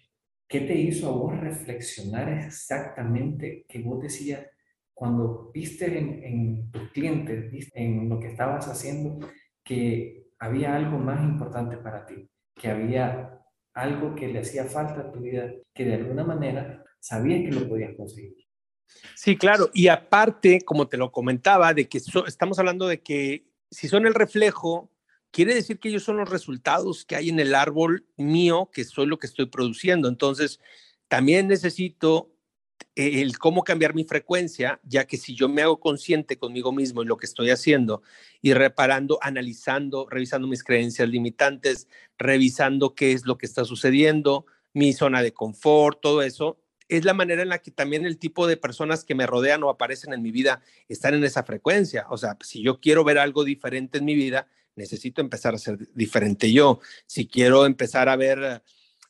¿qué 0.49 0.61
te 0.61 0.75
hizo 0.75 1.09
a 1.09 1.13
vos 1.13 1.39
reflexionar 1.39 2.29
exactamente 2.29 3.65
que 3.69 3.81
vos 3.83 4.01
decías 4.03 4.47
cuando 4.95 5.51
viste 5.53 5.99
en, 5.99 6.25
en 6.25 6.71
tus 6.71 6.91
clientes, 6.91 7.51
viste 7.51 7.83
en 7.83 8.09
lo 8.09 8.19
que 8.19 8.29
estabas 8.29 8.67
haciendo, 8.67 9.19
que 9.63 10.29
había 10.39 10.75
algo 10.75 10.99
más 10.99 11.23
importante 11.23 11.77
para 11.77 12.07
ti, 12.07 12.29
que 12.55 12.69
había 12.69 13.43
algo 13.75 14.15
que 14.15 14.29
le 14.29 14.39
hacía 14.39 14.65
falta 14.65 15.01
a 15.01 15.13
tu 15.13 15.21
vida, 15.21 15.53
que 15.75 15.85
de 15.85 15.95
alguna 15.95 16.25
manera 16.25 16.83
sabías 16.99 17.43
que 17.43 17.61
lo 17.61 17.69
podías 17.69 17.95
conseguir. 17.95 18.46
Sí, 19.15 19.37
claro. 19.37 19.71
Y 19.73 19.89
aparte, 19.89 20.61
como 20.63 20.89
te 20.89 20.97
lo 20.97 21.13
comentaba, 21.13 21.75
de 21.75 21.89
que 21.89 21.99
estamos 22.27 22.59
hablando 22.59 22.87
de 22.87 23.01
que 23.03 23.47
si 23.71 23.89
son 23.89 24.07
el 24.07 24.15
reflejo, 24.15 24.91
quiere 25.31 25.55
decir 25.55 25.79
que 25.79 25.89
ellos 25.89 26.05
son 26.05 26.19
los 26.19 26.31
resultados 26.31 27.05
que 27.05 27.17
hay 27.17 27.29
en 27.29 27.41
el 27.41 27.55
árbol 27.55 28.07
mío, 28.17 28.71
que 28.73 28.85
soy 28.85 29.07
lo 29.07 29.19
que 29.19 29.27
estoy 29.27 29.47
produciendo. 29.47 30.09
Entonces, 30.09 30.61
también 31.09 31.49
necesito 31.49 32.33
el 32.95 33.39
cómo 33.39 33.63
cambiar 33.63 33.95
mi 33.95 34.05
frecuencia, 34.05 34.81
ya 34.83 35.07
que 35.07 35.19
si 35.19 35.35
yo 35.35 35.49
me 35.49 35.63
hago 35.63 35.79
consciente 35.79 36.39
conmigo 36.39 36.73
mismo 36.73 37.03
y 37.03 37.07
lo 37.07 37.19
que 37.19 37.27
estoy 37.27 37.51
haciendo 37.51 38.03
y 38.41 38.55
reparando, 38.55 39.19
analizando, 39.21 40.07
revisando 40.09 40.49
mis 40.49 40.65
creencias 40.65 41.09
limitantes, 41.09 41.89
revisando 42.19 42.95
qué 42.95 43.13
es 43.13 43.27
lo 43.27 43.37
que 43.37 43.47
está 43.47 43.65
sucediendo, 43.65 44.47
mi 44.73 44.95
zona 44.95 45.23
de 45.23 45.33
confort, 45.33 46.01
todo 46.01 46.23
eso, 46.23 46.59
es 46.89 47.05
la 47.05 47.15
manera 47.15 47.43
en 47.43 47.49
la 47.49 47.59
que 47.59 47.71
también 47.71 48.07
el 48.07 48.19
tipo 48.19 48.47
de 48.47 48.57
personas 48.57 49.05
que 49.05 49.15
me 49.15 49.27
rodean 49.27 49.63
o 49.63 49.71
aparecen 49.71 50.13
en 50.13 50.23
mi 50.23 50.31
vida 50.31 50.63
están 50.89 51.15
en 51.15 51.25
esa 51.25 51.43
frecuencia. 51.43 52.07
O 52.11 52.17
sea, 52.17 52.37
si 52.43 52.63
yo 52.63 52.81
quiero 52.81 53.05
ver 53.05 53.19
algo 53.19 53.45
diferente 53.45 53.99
en 53.99 54.05
mi 54.05 54.15
vida, 54.15 54.49
necesito 54.77 55.21
empezar 55.21 55.55
a 55.55 55.59
ser 55.59 55.79
diferente 55.95 56.53
yo. 56.53 56.81
Si 57.07 57.27
quiero 57.27 57.67
empezar 57.67 58.09
a 58.09 58.17
ver 58.17 58.63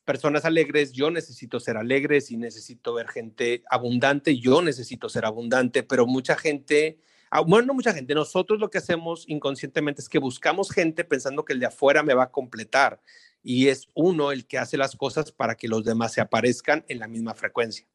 personas 0.04 0.44
alegres, 0.44 0.92
yo 0.92 1.10
necesito 1.10 1.60
ser 1.60 1.76
alegre, 1.76 2.20
si 2.20 2.36
necesito 2.36 2.94
ver 2.94 3.08
gente 3.08 3.64
abundante, 3.68 4.38
yo 4.38 4.62
necesito 4.62 5.08
ser 5.08 5.24
abundante, 5.24 5.82
pero 5.82 6.06
mucha 6.06 6.36
gente, 6.36 7.00
ah, 7.30 7.40
bueno, 7.40 7.66
no 7.66 7.74
mucha 7.74 7.92
gente, 7.92 8.14
nosotros 8.14 8.60
lo 8.60 8.70
que 8.70 8.78
hacemos 8.78 9.24
inconscientemente 9.26 10.00
es 10.00 10.08
que 10.08 10.20
buscamos 10.20 10.70
gente 10.70 11.04
pensando 11.04 11.44
que 11.44 11.52
el 11.52 11.60
de 11.60 11.66
afuera 11.66 12.04
me 12.04 12.14
va 12.14 12.24
a 12.24 12.30
completar 12.30 13.00
y 13.48 13.68
es 13.68 13.88
uno 13.94 14.32
el 14.32 14.44
que 14.44 14.58
hace 14.58 14.76
las 14.76 14.96
cosas 14.96 15.30
para 15.30 15.54
que 15.54 15.68
los 15.68 15.84
demás 15.84 16.12
se 16.12 16.20
aparezcan 16.20 16.84
en 16.88 16.98
la 16.98 17.06
misma 17.06 17.32
frecuencia. 17.32 17.86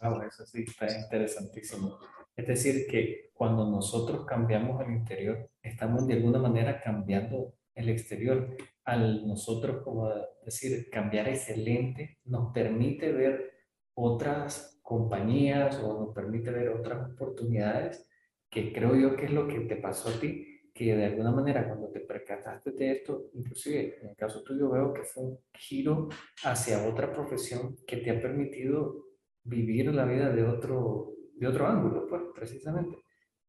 Wow, 0.00 0.22
eso 0.22 0.46
sí 0.46 0.64
está 0.66 0.86
interesantísimo. 0.98 1.98
Es 2.34 2.46
decir, 2.46 2.86
que 2.86 3.30
cuando 3.34 3.70
nosotros 3.70 4.24
cambiamos 4.24 4.80
el 4.80 4.94
interior, 4.94 5.50
estamos 5.60 6.06
de 6.06 6.14
alguna 6.14 6.38
manera 6.38 6.80
cambiando 6.80 7.52
el 7.74 7.90
exterior 7.90 8.56
al 8.84 9.26
nosotros, 9.26 9.82
como 9.84 10.10
decir, 10.42 10.88
cambiar 10.90 11.28
ese 11.28 11.54
lente, 11.58 12.20
nos 12.24 12.54
permite 12.54 13.12
ver 13.12 13.52
otras 13.92 14.80
compañías 14.80 15.76
o 15.80 16.00
nos 16.00 16.14
permite 16.14 16.50
ver 16.50 16.70
otras 16.70 17.12
oportunidades, 17.12 18.08
que 18.48 18.72
creo 18.72 18.96
yo 18.96 19.16
que 19.16 19.26
es 19.26 19.32
lo 19.32 19.46
que 19.48 19.60
te 19.60 19.76
pasó 19.76 20.08
a 20.08 20.18
ti, 20.18 20.70
que 20.72 20.96
de 20.96 21.04
alguna 21.04 21.30
manera 21.30 21.68
te 21.90 22.00
percataste 22.00 22.72
de 22.72 22.92
esto, 22.92 23.30
inclusive 23.34 23.98
en 24.00 24.08
el 24.10 24.16
caso 24.16 24.42
tuyo 24.42 24.70
veo 24.70 24.92
que 24.92 25.02
fue 25.02 25.24
un 25.24 25.38
giro 25.54 26.08
hacia 26.44 26.86
otra 26.86 27.12
profesión 27.12 27.76
que 27.86 27.98
te 27.98 28.10
ha 28.10 28.20
permitido 28.20 29.06
vivir 29.44 29.92
la 29.94 30.04
vida 30.04 30.30
de 30.30 30.44
otro, 30.44 31.14
de 31.34 31.46
otro 31.46 31.66
ángulo, 31.66 32.06
pues, 32.06 32.22
precisamente. 32.34 32.96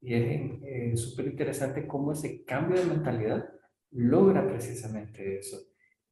Y 0.02 0.14
es 0.14 0.62
eh, 0.64 0.98
súper 0.98 1.28
interesante 1.28 1.86
cómo 1.86 2.14
ese 2.14 2.44
cambio 2.46 2.80
de 2.80 2.86
mentalidad 2.86 3.50
logra 3.92 4.48
precisamente 4.48 5.40
eso. 5.40 5.58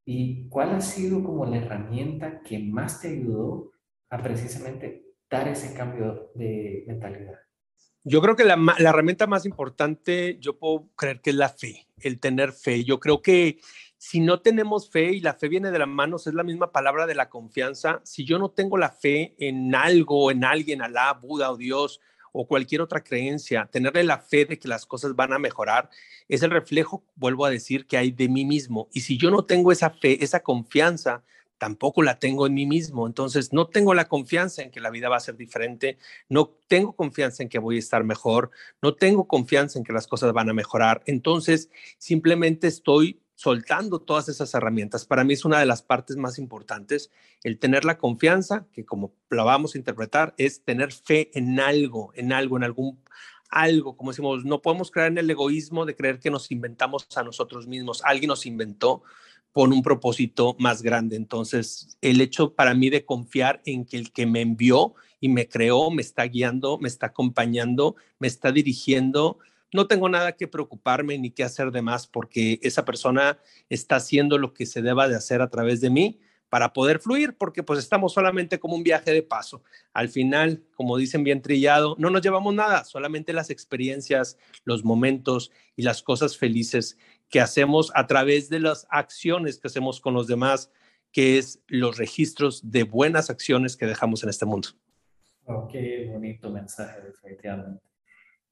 ¿Y 0.03 0.48
cuál 0.50 0.75
ha 0.75 0.81
sido 0.81 1.24
como 1.24 1.46
la 1.46 1.57
herramienta 1.57 2.41
que 2.41 2.60
más 2.60 3.01
te 3.01 3.10
ayudó 3.10 3.72
a 4.10 4.22
precisamente 4.22 5.05
dar 5.29 5.48
ese 5.48 5.75
cambio 5.75 6.31
de 6.36 6.84
mentalidad? 6.88 7.47
Yo 8.10 8.22
creo 8.22 8.38
que 8.38 8.46
la, 8.46 8.58
herramienta 8.80 9.28
más 9.28 9.46
importante, 9.46 10.38
yo 10.40 10.58
puedo 10.58 10.88
creer 10.96 11.20
que 11.20 11.32
es 11.32 11.36
la 11.36 11.50
fe, 11.50 11.90
el 12.00 12.22
tener 12.22 12.54
fe. 12.54 12.86
Yo 12.86 13.02
creo 13.02 13.22
que 13.22 13.60
si 13.98 14.22
no 14.22 14.40
tenemos 14.40 14.90
fe 14.90 15.12
y 15.12 15.20
la 15.20 15.34
fe 15.34 15.50
viene 15.50 15.72
de 15.72 15.80
las 15.80 15.90
manos, 15.90 16.26
es 16.26 16.34
la 16.34 16.44
misma 16.44 16.72
palabra 16.72 17.06
de 17.06 17.16
la 17.16 17.28
confianza. 17.28 18.00
Si 18.06 18.24
yo 18.24 18.40
no 18.40 18.50
tengo 18.50 18.78
la 18.78 18.92
fe 18.92 19.36
en 19.40 19.76
algo, 19.76 20.32
en 20.32 20.46
alguien, 20.46 20.82
Alá, 20.82 21.12
Buda 21.22 21.52
o 21.52 21.58
Dios, 21.58 22.00
o 22.32 22.48
cualquier 22.48 22.80
otra 22.80 23.04
creencia, 23.04 23.68
tenerle 23.70 24.06
la 24.06 24.20
fe 24.20 24.46
de 24.46 24.58
que 24.58 24.70
las 24.70 24.86
cosas 24.86 25.14
van 25.14 25.34
a 25.34 25.40
mejorar, 25.40 25.90
es 26.30 26.44
el 26.44 26.52
reflejo, 26.52 27.04
vuelvo 27.16 27.44
a 27.44 27.50
decir, 27.50 27.88
que 27.88 27.98
hay 27.98 28.12
de 28.12 28.30
mí 28.30 28.46
mismo. 28.46 28.88
Y 28.94 29.02
si 29.02 29.18
yo 29.18 29.32
no 29.32 29.44
tengo 29.44 29.74
esa 29.74 29.90
fe, 29.90 30.24
esa 30.24 30.40
confianza, 30.40 31.26
tampoco 31.58 32.04
la 32.04 32.20
tengo 32.20 32.48
en 32.48 32.54
mí 32.54 32.66
mismo. 32.66 33.08
Entonces, 33.08 33.54
no 33.54 33.68
tengo 33.68 33.94
la 33.94 34.08
confianza 34.08 34.62
en 34.62 34.72
que 34.72 34.80
la 34.80 34.90
vida 34.90 35.10
va 35.10 35.18
a 35.18 35.22
ser 35.22 35.38
diferente, 35.38 35.98
no 36.30 36.50
tengo 36.68 36.94
confianza 36.96 37.44
en 37.44 37.50
que 37.50 37.60
voy 37.60 37.78
a 37.78 37.80
estar 37.80 38.04
mejor, 38.04 38.52
no 38.82 38.96
tengo 38.96 39.28
confianza 39.28 39.80
en 39.80 39.86
que 39.86 39.94
las 39.94 40.08
cosas 40.08 40.34
van 40.34 40.50
a 40.50 40.54
mejorar. 40.54 41.02
Entonces, 41.06 41.70
simplemente 41.98 42.68
estoy 42.68 43.22
soltando 43.36 44.00
todas 44.00 44.30
esas 44.30 44.54
herramientas. 44.56 45.06
Para 45.06 45.24
mí 45.24 45.34
es 45.34 45.46
una 45.46 45.60
de 45.60 45.68
las 45.68 45.84
partes 45.84 46.18
más 46.18 46.40
importantes, 46.40 47.12
el 47.44 47.60
tener 47.60 47.86
la 47.86 48.00
confianza, 48.00 48.66
que 48.74 48.84
como 48.84 49.14
la 49.30 49.44
vamos 49.44 49.76
a 49.76 49.78
interpretar, 49.78 50.34
es 50.38 50.64
tener 50.64 50.92
fe 50.92 51.30
en 51.38 51.60
algo, 51.60 52.12
en 52.16 52.34
algo, 52.34 52.58
en 52.58 52.64
algún 52.64 53.00
algo, 53.50 53.96
como 53.96 54.12
decimos, 54.12 54.44
no 54.44 54.62
podemos 54.62 54.92
creer 54.92 55.12
en 55.12 55.20
el 55.20 55.30
egoísmo 55.30 55.86
de 55.86 55.96
creer 55.96 56.20
que 56.20 56.30
nos 56.30 56.52
inventamos 56.52 57.08
a 57.16 57.24
nosotros 57.24 57.68
mismos. 57.68 58.02
Alguien 58.04 58.28
nos 58.28 58.46
inventó 58.46 59.04
con 59.58 59.74
un 59.74 59.82
propósito 59.82 60.56
más 60.60 60.84
grande. 60.84 61.16
Entonces, 61.16 61.98
el 62.02 62.22
hecho 62.22 62.54
para 62.54 62.76
mí 62.76 62.92
de 62.92 63.06
confiar 63.06 63.60
en 63.66 63.86
que 63.86 63.98
el 63.98 64.12
que 64.12 64.28
me 64.28 64.42
envió 64.42 64.94
y 65.20 65.30
me 65.30 65.50
creó, 65.50 65.90
me 65.90 66.04
está 66.04 66.26
guiando, 66.26 66.78
me 66.78 66.88
está 66.88 67.08
acompañando, 67.08 67.96
me 68.20 68.28
está 68.28 68.52
dirigiendo, 68.52 69.40
no 69.74 69.88
tengo 69.88 70.10
nada 70.10 70.34
que 70.34 70.48
preocuparme 70.48 71.18
ni 71.18 71.32
que 71.32 71.44
hacer 71.44 71.72
de 71.72 71.82
más 71.82 72.06
porque 72.06 72.60
esa 72.62 72.86
persona 72.86 73.40
está 73.68 73.96
haciendo 73.96 74.38
lo 74.38 74.54
que 74.54 74.68
se 74.68 74.84
deba 74.84 75.08
de 75.08 75.16
hacer 75.16 75.42
a 75.42 75.50
través 75.50 75.82
de 75.82 75.90
mí 75.90 76.20
para 76.50 76.72
poder 76.72 77.00
fluir, 77.00 77.36
porque 77.36 77.64
pues 77.64 77.80
estamos 77.80 78.14
solamente 78.14 78.60
como 78.60 78.76
un 78.76 78.84
viaje 78.84 79.12
de 79.12 79.24
paso. 79.24 79.64
Al 79.92 80.10
final, 80.10 80.64
como 80.76 80.98
dicen 80.98 81.24
bien 81.24 81.42
trillado, 81.42 81.96
no 81.98 82.10
nos 82.10 82.22
llevamos 82.22 82.54
nada, 82.54 82.84
solamente 82.84 83.34
las 83.34 83.50
experiencias, 83.50 84.38
los 84.64 84.84
momentos 84.84 85.52
y 85.76 85.82
las 85.82 86.04
cosas 86.04 86.38
felices 86.38 86.98
que 87.29 87.39
hacemos 87.39 87.91
a 87.96 88.07
través 88.07 88.50
de 88.50 88.60
las 88.60 88.88
acciones 88.89 89.60
que 89.60 89.67
hacemos 89.67 90.00
con 90.00 90.13
los 90.13 90.27
demás, 90.27 90.72
que 91.12 91.38
es 91.38 91.62
los 91.67 91.98
registros 91.98 92.69
de 92.69 92.84
buenas 92.84 93.29
acciones 93.29 93.75
que 93.75 93.86
dejamos 93.86 94.24
en 94.24 94.29
este 94.29 94.46
mundo. 94.46 94.69
Oh, 95.46 95.67
qué 95.67 96.10
bonito 96.12 96.50
mensaje, 96.50 97.01
definitivamente 97.01 97.88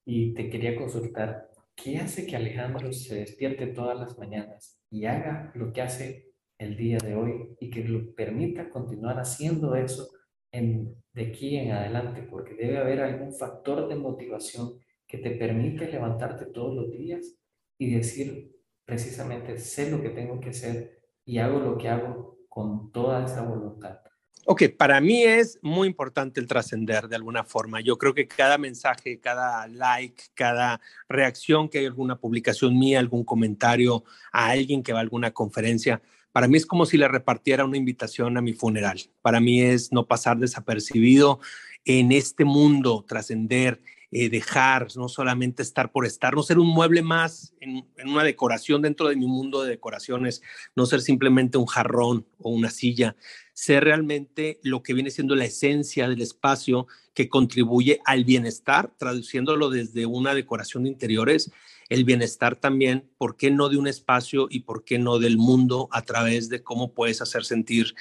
y 0.06 0.34
te 0.34 0.50
quería 0.50 0.76
consultar, 0.76 1.50
¿qué 1.76 1.98
hace 1.98 2.26
que 2.28 2.36
Alejandro 2.36 2.94
se 2.94 3.16
despierte 3.16 3.68
todas 3.68 4.00
las 4.00 4.18
mañanas 4.18 4.80
y 4.92 5.06
haga 5.06 5.52
lo 5.56 5.74
que 5.74 5.82
hace 5.82 6.32
el 6.58 6.78
día 6.78 7.00
de 7.00 7.16
hoy 7.16 7.56
y 7.60 7.70
que 7.70 7.84
lo 7.84 8.14
permita 8.14 8.70
continuar 8.70 9.20
haciendo 9.20 9.76
eso 9.76 10.10
en, 10.52 10.96
de 11.14 11.28
aquí 11.28 11.58
en 11.58 11.72
adelante? 11.72 12.22
Porque 12.22 12.54
debe 12.54 12.78
haber 12.78 13.02
algún 13.02 13.34
factor 13.34 13.90
de 13.90 13.96
motivación 13.96 14.80
que 15.08 15.18
te 15.18 15.32
permite 15.32 15.92
levantarte 15.92 16.46
todos 16.46 16.76
los 16.76 16.92
días 16.92 17.36
y 17.80 17.94
decir 17.96 18.55
precisamente 18.86 19.58
sé 19.58 19.90
lo 19.90 20.02
que 20.02 20.10
tengo 20.10 20.40
que 20.40 20.50
hacer 20.50 21.02
y 21.26 21.40
hago 21.40 21.60
lo 21.60 21.78
que 21.78 21.90
hago 21.90 22.38
con 22.48 22.92
toda 22.92 23.26
esa 23.26 23.42
voluntad. 23.42 24.00
Ok, 24.48 24.64
para 24.78 25.02
mí 25.02 25.24
es 25.24 25.58
muy 25.64 25.88
importante 25.88 26.40
el 26.40 26.48
trascender 26.48 27.08
de 27.08 27.16
alguna 27.16 27.44
forma. 27.44 27.82
Yo 27.82 27.98
creo 27.98 28.14
que 28.14 28.28
cada 28.28 28.60
mensaje, 28.60 29.20
cada 29.20 29.68
like, 29.68 30.26
cada 30.36 30.80
reacción 31.10 31.68
que 31.68 31.80
hay 31.80 31.88
alguna 31.88 32.20
publicación 32.20 32.78
mía, 32.78 33.00
algún 33.00 33.24
comentario 33.24 34.04
a 34.32 34.50
alguien 34.50 34.84
que 34.84 34.94
va 34.94 35.00
a 35.00 35.02
alguna 35.02 35.32
conferencia, 35.32 36.00
para 36.32 36.48
mí 36.48 36.58
es 36.58 36.68
como 36.68 36.86
si 36.86 36.98
le 36.98 37.08
repartiera 37.08 37.66
una 37.66 37.78
invitación 37.78 38.38
a 38.38 38.42
mi 38.42 38.54
funeral. 38.54 39.00
Para 39.24 39.40
mí 39.40 39.62
es 39.62 39.92
no 39.92 40.06
pasar 40.06 40.38
desapercibido 40.38 41.40
en 41.84 42.12
este 42.12 42.46
mundo, 42.46 43.04
trascender, 43.08 43.82
eh, 44.18 44.30
dejar, 44.30 44.88
no 44.96 45.10
solamente 45.10 45.62
estar 45.62 45.92
por 45.92 46.06
estar, 46.06 46.36
no 46.36 46.42
ser 46.42 46.58
un 46.58 46.70
mueble 46.70 47.02
más 47.02 47.54
en, 47.60 47.86
en, 47.98 48.08
una 48.08 48.24
decoración 48.24 48.82
dentro 48.82 49.10
de 49.10 49.18
mi 49.18 49.28
mundo 49.28 49.62
de 49.62 49.72
decoraciones, 49.72 50.42
no 50.74 50.86
ser 50.86 51.02
simplemente 51.02 51.58
un 51.58 51.66
jarrón 51.66 52.26
o 52.40 52.50
una 52.50 52.70
silla, 52.70 53.18
ser 53.52 53.84
realmente 53.84 54.58
lo 54.64 54.84
que 54.84 54.94
viene 54.94 55.12
siendo 55.12 55.36
la 55.36 55.44
esencia 55.44 56.08
del 56.08 56.22
espacio 56.22 56.88
que 57.14 57.28
contribuye 57.28 58.00
al 58.06 58.24
bienestar, 58.24 58.94
traduciéndolo 58.98 59.70
desde 59.70 60.06
una 60.06 60.34
decoración 60.34 60.84
de 60.84 60.92
interiores, 60.92 61.52
el 61.90 62.06
bienestar 62.06 62.56
también, 62.56 63.12
¿por 63.18 63.36
qué 63.36 63.52
no 63.52 63.68
de 63.68 63.76
un 63.76 63.88
espacio 63.88 64.48
y 64.50 64.62
por 64.62 64.86
qué 64.86 64.98
no 64.98 65.20
del 65.20 65.36
mundo 65.36 65.90
a 65.92 66.04
través 66.04 66.48
de 66.48 66.64
cómo 66.64 66.94
puedes 66.94 67.22
hacer 67.22 67.44
sentir 67.44 67.94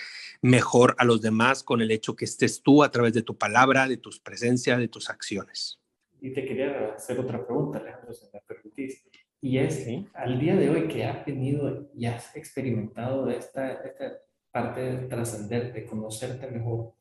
mejor 0.43 0.95
a 0.99 1.05
los 1.05 1.21
demás 1.21 1.65
con 1.65 1.83
el 1.83 1.91
hecho 1.91 2.15
que 2.15 2.25
estés 2.25 2.63
tú 2.63 2.85
a 2.85 2.93
través 2.93 3.15
de 3.15 3.23
tu 3.23 3.37
palabra, 3.37 3.89
de 3.89 3.97
tus 3.97 4.21
presencias, 4.21 4.79
de 4.79 4.87
tus 4.87 5.11
acciones? 5.11 5.81
Y 6.25 6.33
te 6.33 6.47
quería 6.47 6.95
hacer 6.95 7.21
otra 7.21 7.45
pregunta, 7.45 7.79
Alejandro, 7.79 8.15
si 8.15 8.25
me 8.33 8.41
permitís. 8.41 9.05
Y 9.43 9.59
es, 9.59 9.87
al 10.15 10.41
día 10.41 10.57
de 10.57 10.71
hoy 10.71 10.89
que 10.89 11.05
has 11.05 11.23
tenido 11.23 11.91
y 11.95 12.07
has 12.07 12.35
experimentado 12.35 13.29
esta, 13.29 13.75
esta 13.85 14.21
parte 14.51 14.81
de 14.81 15.07
trascender, 15.07 15.75
de 15.75 15.85
conocerte 15.85 16.51
mejor, 16.51 16.95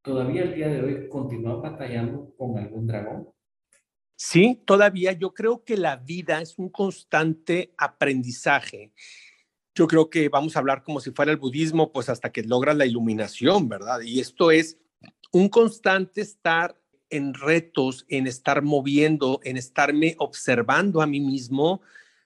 ¿todavía 0.00 0.44
el 0.44 0.54
día 0.54 0.68
de 0.68 0.80
hoy 0.80 1.08
continúas 1.08 1.60
batallando 1.60 2.32
con 2.36 2.56
algún 2.56 2.86
dragón? 2.86 3.30
Sí, 4.14 4.62
todavía 4.64 5.10
yo 5.10 5.34
creo 5.34 5.64
que 5.64 5.76
la 5.76 5.96
vida 5.96 6.40
es 6.40 6.56
un 6.56 6.68
constante 6.68 7.74
aprendizaje. 7.76 8.92
Yo 9.74 9.88
creo 9.88 10.08
que 10.08 10.28
vamos 10.28 10.54
a 10.54 10.60
hablar 10.60 10.84
como 10.84 11.00
si 11.00 11.10
fuera 11.10 11.32
el 11.32 11.38
budismo, 11.38 11.90
pues 11.90 12.08
hasta 12.08 12.30
que 12.30 12.44
logras 12.44 12.76
la 12.76 12.86
iluminación, 12.86 13.68
¿verdad? 13.68 14.02
Y 14.02 14.20
esto 14.20 14.52
es 14.52 14.78
un 15.32 15.48
constante 15.48 16.20
estar 16.20 16.80
en 17.12 17.34
retos, 17.34 18.04
en 18.08 18.26
estar 18.26 18.62
moviendo, 18.62 19.40
en 19.44 19.56
estarme 19.56 20.16
observando 20.18 21.02
a 21.02 21.06
mí 21.06 21.20
mismo, 21.20 21.82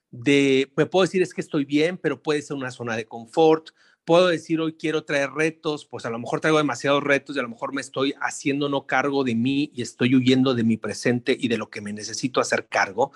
de, 0.09 0.71
me 0.75 0.85
puedo 0.85 1.03
decir 1.03 1.21
es 1.21 1.33
que 1.33 1.41
estoy 1.41 1.65
bien, 1.65 1.97
pero 1.97 2.23
puede 2.23 2.41
ser 2.41 2.57
una 2.57 2.71
zona 2.71 2.95
de 2.95 3.05
confort, 3.05 3.69
puedo 4.05 4.27
decir 4.27 4.61
hoy 4.61 4.73
quiero 4.73 5.03
traer 5.03 5.31
retos, 5.31 5.85
pues 5.85 6.05
a 6.05 6.09
lo 6.09 6.17
mejor 6.17 6.39
traigo 6.39 6.57
demasiados 6.57 7.03
retos 7.03 7.35
y 7.35 7.39
a 7.39 7.41
lo 7.41 7.49
mejor 7.49 7.73
me 7.73 7.81
estoy 7.81 8.13
haciendo 8.21 8.69
no 8.69 8.87
cargo 8.87 9.25
de 9.25 9.35
mí 9.35 9.69
y 9.75 9.81
estoy 9.81 10.15
huyendo 10.15 10.55
de 10.55 10.63
mi 10.63 10.77
presente 10.77 11.35
y 11.37 11.49
de 11.49 11.57
lo 11.57 11.69
que 11.69 11.81
me 11.81 11.91
necesito 11.91 12.39
hacer 12.39 12.67
cargo. 12.67 13.11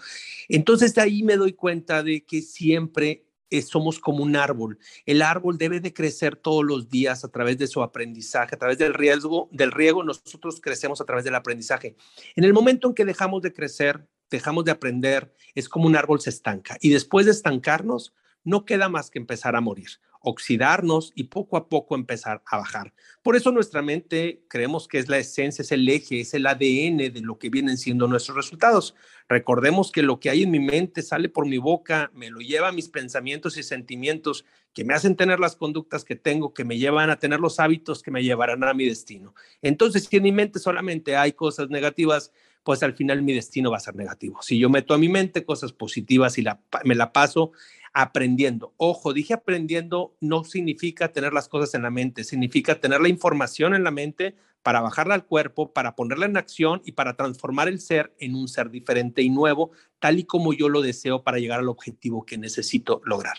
Entonces 0.50 0.94
de 0.94 1.02
ahí 1.02 1.24
me 1.24 1.38
doy 1.38 1.54
cuenta 1.54 2.04
de 2.04 2.26
que 2.26 2.42
siempre 2.42 3.24
somos 3.62 4.00
como 4.00 4.24
un 4.24 4.36
árbol. 4.36 4.80
El 5.06 5.22
árbol 5.22 5.58
debe 5.58 5.82
de 5.82 5.94
crecer 5.94 6.38
todos 6.38 6.64
los 6.64 6.90
días 6.90 7.26
a 7.26 7.28
través 7.28 7.58
de 7.58 7.68
su 7.68 7.84
aprendizaje, 7.84 8.56
a 8.56 8.58
través 8.58 8.78
del 8.78 8.94
riesgo, 8.94 9.50
del 9.52 9.72
riego, 9.72 10.04
nosotros 10.04 10.62
crecemos 10.62 11.02
a 11.02 11.06
través 11.06 11.26
del 11.26 11.36
aprendizaje. 11.36 11.96
En 12.36 12.46
el 12.46 12.54
momento 12.54 12.88
en 12.88 12.94
que 12.94 13.04
dejamos 13.04 13.42
de 13.42 13.52
crecer, 13.52 14.08
dejamos 14.30 14.64
de 14.64 14.72
aprender, 14.72 15.34
es 15.56 15.68
como 15.68 15.88
un 15.88 15.98
árbol 15.98 16.22
se 16.22 16.30
estanca 16.30 16.78
y 16.80 16.90
después 16.90 17.26
de 17.26 17.34
estancarnos, 17.34 18.14
no 18.44 18.66
queda 18.66 18.90
más 18.90 19.12
que 19.12 19.20
empezar 19.20 19.56
a 19.56 19.62
morir 19.62 20.00
oxidarnos 20.22 21.12
y 21.16 21.26
poco 21.26 21.58
a 21.58 21.68
poco 21.68 21.96
empezar 21.96 22.42
a 22.46 22.58
bajar. 22.58 22.94
Por 23.24 23.36
eso 23.36 23.52
nuestra 23.52 23.82
mente 23.82 24.44
creemos 24.48 24.88
que 24.88 25.00
es 25.00 25.10
la 25.10 25.18
esencia, 25.18 25.64
es 25.64 25.72
el 25.72 25.88
eje, 25.90 26.22
es 26.22 26.34
el 26.34 26.46
ADN 26.46 26.98
de 27.14 27.22
lo 27.22 27.40
que 27.40 27.50
vienen 27.50 27.78
siendo 27.78 28.08
nuestros 28.08 28.38
resultados. 28.38 28.96
Recordemos 29.28 29.92
que 29.92 30.04
lo 30.04 30.20
que 30.20 30.30
hay 30.30 30.44
en 30.44 30.52
mi 30.52 30.60
mente 30.60 31.02
sale 31.02 31.30
por 31.30 31.48
mi 31.48 31.58
boca, 31.58 32.12
me 32.14 32.30
lo 32.30 32.40
lleva 32.40 32.68
a 32.68 32.72
mis 32.72 32.90
pensamientos 32.90 33.58
y 33.58 33.64
sentimientos 33.64 34.46
que 34.74 34.86
me 34.86 34.94
hacen 34.94 35.16
tener 35.16 35.40
las 35.40 35.56
conductas 35.56 36.06
que 36.06 36.16
tengo, 36.16 36.54
que 36.54 36.64
me 36.64 36.78
llevan 36.78 37.10
a 37.10 37.20
tener 37.20 37.40
los 37.40 37.60
hábitos 37.60 38.04
que 38.04 38.12
me 38.12 38.24
llevarán 38.24 38.64
a 38.64 38.74
mi 38.74 38.86
destino. 38.86 39.34
Entonces, 39.62 40.06
si 40.06 40.18
en 40.18 40.24
mi 40.24 40.32
mente 40.32 40.60
solamente 40.60 41.16
hay 41.18 41.34
cosas 41.34 41.70
negativas, 41.70 42.32
pues 42.64 42.84
al 42.84 42.94
final 42.94 43.22
mi 43.22 43.34
destino 43.34 43.72
va 43.72 43.78
a 43.78 43.82
ser 43.82 43.96
negativo. 43.96 44.42
Si 44.42 44.60
yo 44.60 44.70
meto 44.70 44.94
a 44.94 44.98
mi 44.98 45.10
mente 45.10 45.46
cosas 45.46 45.74
positivas 45.74 46.38
y 46.38 46.44
la, 46.44 46.62
me 46.84 46.96
la 46.96 47.12
paso 47.12 47.52
aprendiendo. 47.94 48.74
Ojo, 48.78 49.14
dije 49.14 49.34
aprendiendo 49.34 50.16
no 50.22 50.44
significa 50.44 51.12
tener 51.12 51.34
las 51.34 51.50
cosas 51.50 51.74
en 51.74 51.84
la 51.84 51.90
mente, 51.90 52.24
significa 52.24 52.80
tener 52.80 53.02
la 53.02 53.10
información 53.10 53.76
en 53.76 53.84
la 53.84 53.92
mente 53.92 54.36
para 54.64 54.82
bajarla 54.82 55.16
al 55.16 55.26
cuerpo, 55.26 55.74
para 55.74 55.96
ponerla 55.96 56.26
en 56.26 56.38
acción 56.38 56.82
y 56.86 56.94
para 56.94 57.16
transformar 57.16 57.68
el 57.68 57.80
ser 57.80 58.14
en 58.20 58.36
un 58.36 58.48
ser 58.48 58.70
diferente 58.70 59.22
y 59.22 59.30
nuevo, 59.30 59.72
tal 60.00 60.20
y 60.20 60.26
como 60.26 60.54
yo 60.54 60.70
lo 60.70 60.82
deseo 60.82 61.24
para 61.24 61.40
llegar 61.40 61.60
al 61.60 61.70
objetivo 61.70 62.26
que 62.26 62.38
necesito 62.38 63.02
lograr. 63.06 63.38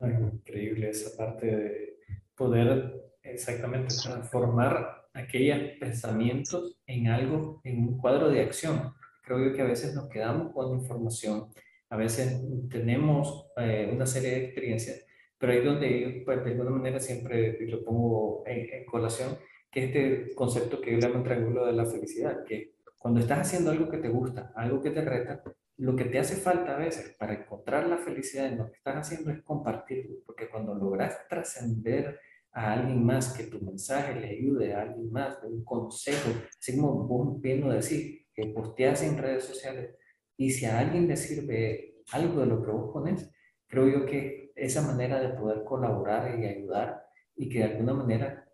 increíble 0.00 0.90
esa 0.90 1.16
parte 1.16 1.46
de 1.46 1.98
poder 2.34 3.12
exactamente 3.22 3.94
transformar 4.02 5.08
aquellos 5.12 5.58
pensamientos 5.78 6.78
en 6.86 7.08
algo, 7.08 7.60
en 7.64 7.78
un 7.78 7.98
cuadro 7.98 8.28
de 8.30 8.42
acción. 8.42 8.94
Creo 9.22 9.48
yo 9.48 9.54
que 9.54 9.62
a 9.62 9.66
veces 9.66 9.94
nos 9.94 10.08
quedamos 10.08 10.52
con 10.52 10.78
información 10.78 11.48
a 11.88 11.96
veces 11.96 12.42
tenemos 12.70 13.50
eh, 13.56 13.88
una 13.92 14.06
serie 14.06 14.30
de 14.30 14.44
experiencias, 14.44 15.06
pero 15.38 15.52
ahí 15.52 15.64
donde 15.64 16.22
pues, 16.24 16.44
de 16.44 16.50
alguna 16.50 16.70
manera 16.70 16.98
siempre 16.98 17.58
lo 17.60 17.84
pongo 17.84 18.42
en, 18.46 18.84
colación, 18.86 19.38
que 19.70 19.84
este 19.84 20.34
concepto 20.34 20.80
que 20.80 20.92
yo 20.92 20.98
llamo 20.98 21.22
triángulo 21.22 21.66
de 21.66 21.72
la 21.72 21.86
felicidad, 21.86 22.44
que 22.44 22.76
cuando 22.98 23.20
estás 23.20 23.40
haciendo 23.40 23.70
algo 23.70 23.88
que 23.88 23.98
te 23.98 24.08
gusta, 24.08 24.52
algo 24.56 24.80
que 24.80 24.90
te 24.90 25.02
reta, 25.02 25.42
lo 25.78 25.94
que 25.94 26.06
te 26.06 26.18
hace 26.18 26.36
falta 26.36 26.74
a 26.74 26.78
veces 26.78 27.14
para 27.18 27.34
encontrar 27.34 27.86
la 27.86 27.98
felicidad 27.98 28.46
en 28.46 28.58
lo 28.58 28.70
que 28.70 28.78
estás 28.78 28.96
haciendo 28.96 29.30
es 29.30 29.42
compartirlo, 29.42 30.16
porque 30.24 30.48
cuando 30.48 30.74
logras 30.74 31.28
trascender 31.28 32.18
a 32.52 32.72
alguien 32.72 33.04
más, 33.04 33.34
que 33.36 33.44
tu 33.44 33.60
mensaje 33.60 34.18
le 34.18 34.30
ayude 34.30 34.74
a 34.74 34.82
alguien 34.82 35.12
más, 35.12 35.38
un 35.42 35.62
consejo, 35.62 36.30
así 36.58 36.74
como 36.74 37.06
vos 37.06 37.40
bien 37.40 37.60
lo 37.60 37.70
decís, 37.70 38.26
que 38.32 38.46
posteas 38.46 39.02
en 39.02 39.18
redes 39.18 39.44
sociales, 39.44 39.94
y 40.36 40.50
si 40.50 40.66
a 40.66 40.78
alguien 40.78 41.08
le 41.08 41.16
sirve 41.16 42.02
algo 42.12 42.40
de 42.40 42.46
lo 42.46 42.62
que 42.62 42.70
vos 42.70 42.92
pones, 42.92 43.30
creo 43.66 43.88
yo 43.88 44.06
que 44.06 44.52
esa 44.54 44.82
manera 44.82 45.20
de 45.20 45.30
poder 45.30 45.64
colaborar 45.64 46.38
y 46.38 46.46
ayudar 46.46 47.04
y 47.36 47.48
que 47.48 47.58
de 47.58 47.64
alguna 47.64 47.94
manera 47.94 48.48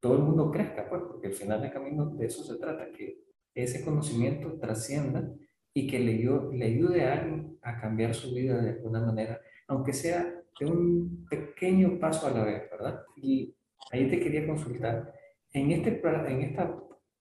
todo 0.00 0.16
el 0.16 0.22
mundo 0.22 0.50
crezca, 0.50 0.88
pues, 0.88 1.02
porque 1.08 1.28
al 1.28 1.32
final 1.34 1.62
del 1.62 1.72
camino 1.72 2.06
de 2.06 2.26
eso 2.26 2.44
se 2.44 2.58
trata, 2.58 2.90
que 2.92 3.24
ese 3.54 3.84
conocimiento 3.84 4.58
trascienda 4.58 5.30
y 5.72 5.86
que 5.86 5.98
le, 5.98 6.14
le 6.14 6.64
ayude 6.64 7.04
a 7.04 7.14
alguien 7.14 7.58
a 7.62 7.80
cambiar 7.80 8.14
su 8.14 8.34
vida 8.34 8.60
de 8.60 8.70
alguna 8.70 9.00
manera, 9.00 9.40
aunque 9.68 9.92
sea 9.92 10.42
de 10.58 10.66
un 10.66 11.26
pequeño 11.28 11.98
paso 11.98 12.26
a 12.26 12.30
la 12.30 12.44
vez, 12.44 12.70
¿verdad? 12.70 13.02
Y 13.16 13.54
ahí 13.90 14.08
te 14.08 14.20
quería 14.20 14.46
consultar, 14.46 15.12
en 15.52 15.70
este, 15.70 16.00
en 16.04 16.42
este 16.42 16.62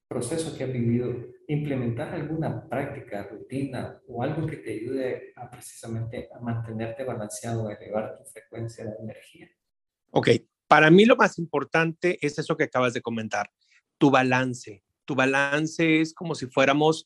proceso 0.08 0.58
que 0.58 0.64
has 0.64 0.74
vivido, 0.74 1.16
¿Implementas 1.48 2.14
alguna 2.14 2.68
práctica, 2.70 3.24
rutina 3.24 4.02
o 4.08 4.24
algo 4.24 4.48
que 4.48 4.58
te 4.58 4.72
ayude 4.72 5.34
a 5.36 5.50
precisamente 5.50 6.30
a 6.34 6.40
mantenerte 6.40 7.04
balanceado, 7.04 7.68
a 7.68 7.74
elevar 7.74 8.18
tu 8.18 8.24
frecuencia 8.26 8.86
de 8.86 8.96
energía? 9.02 9.50
Ok, 10.12 10.30
para 10.68 10.90
mí 10.90 11.06
lo 11.06 11.16
más 11.16 11.38
importante 11.40 12.18
es 12.26 12.40
eso 12.40 12.56
que 12.56 12.64
acabas 12.64 12.94
de 12.94 13.02
comentar, 13.02 13.52
tu 13.98 14.10
balance. 14.10 14.84
Tu 15.06 15.16
balance 15.16 16.02
es 16.02 16.14
como 16.14 16.34
si 16.34 16.48
fuéramos 16.48 17.06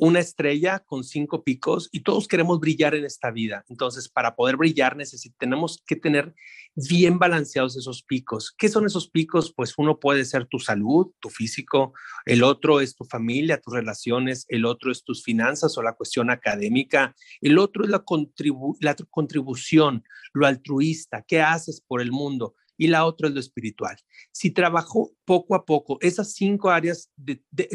una 0.00 0.18
estrella 0.18 0.78
con 0.78 1.04
cinco 1.04 1.44
picos 1.44 1.90
y 1.92 2.00
todos 2.00 2.26
queremos 2.26 2.58
brillar 2.58 2.94
en 2.94 3.04
esta 3.04 3.30
vida. 3.30 3.66
Entonces, 3.68 4.08
para 4.08 4.34
poder 4.34 4.56
brillar 4.56 4.96
tenemos 5.38 5.82
que 5.86 5.94
tener 5.94 6.34
bien 6.74 7.18
balanceados 7.18 7.76
esos 7.76 8.02
picos. 8.02 8.54
¿Qué 8.56 8.70
son 8.70 8.86
esos 8.86 9.10
picos? 9.10 9.52
Pues 9.54 9.74
uno 9.76 10.00
puede 10.00 10.24
ser 10.24 10.46
tu 10.46 10.58
salud, 10.58 11.12
tu 11.20 11.28
físico, 11.28 11.92
el 12.24 12.42
otro 12.42 12.80
es 12.80 12.96
tu 12.96 13.04
familia, 13.04 13.60
tus 13.60 13.74
relaciones, 13.74 14.46
el 14.48 14.64
otro 14.64 14.90
es 14.90 15.04
tus 15.04 15.22
finanzas 15.22 15.76
o 15.76 15.82
la 15.82 15.92
cuestión 15.92 16.30
académica, 16.30 17.14
el 17.42 17.58
otro 17.58 17.84
es 17.84 17.90
la, 17.90 18.02
contribución, 18.02 20.02
lo 20.32 20.46
altruista, 20.46 21.22
qué 21.28 21.42
haces 21.42 21.84
por 21.86 22.00
el 22.00 22.10
mundo 22.10 22.54
y 22.78 22.86
la 22.86 23.04
otra 23.04 23.28
es 23.28 23.34
lo 23.34 23.40
espiritual. 23.40 23.98
Si 24.32 24.50
trabajo 24.50 25.12
poco 25.26 25.54
a 25.54 25.66
poco 25.66 25.98
esas 26.00 26.32
cinco 26.32 26.70
áreas, 26.70 27.10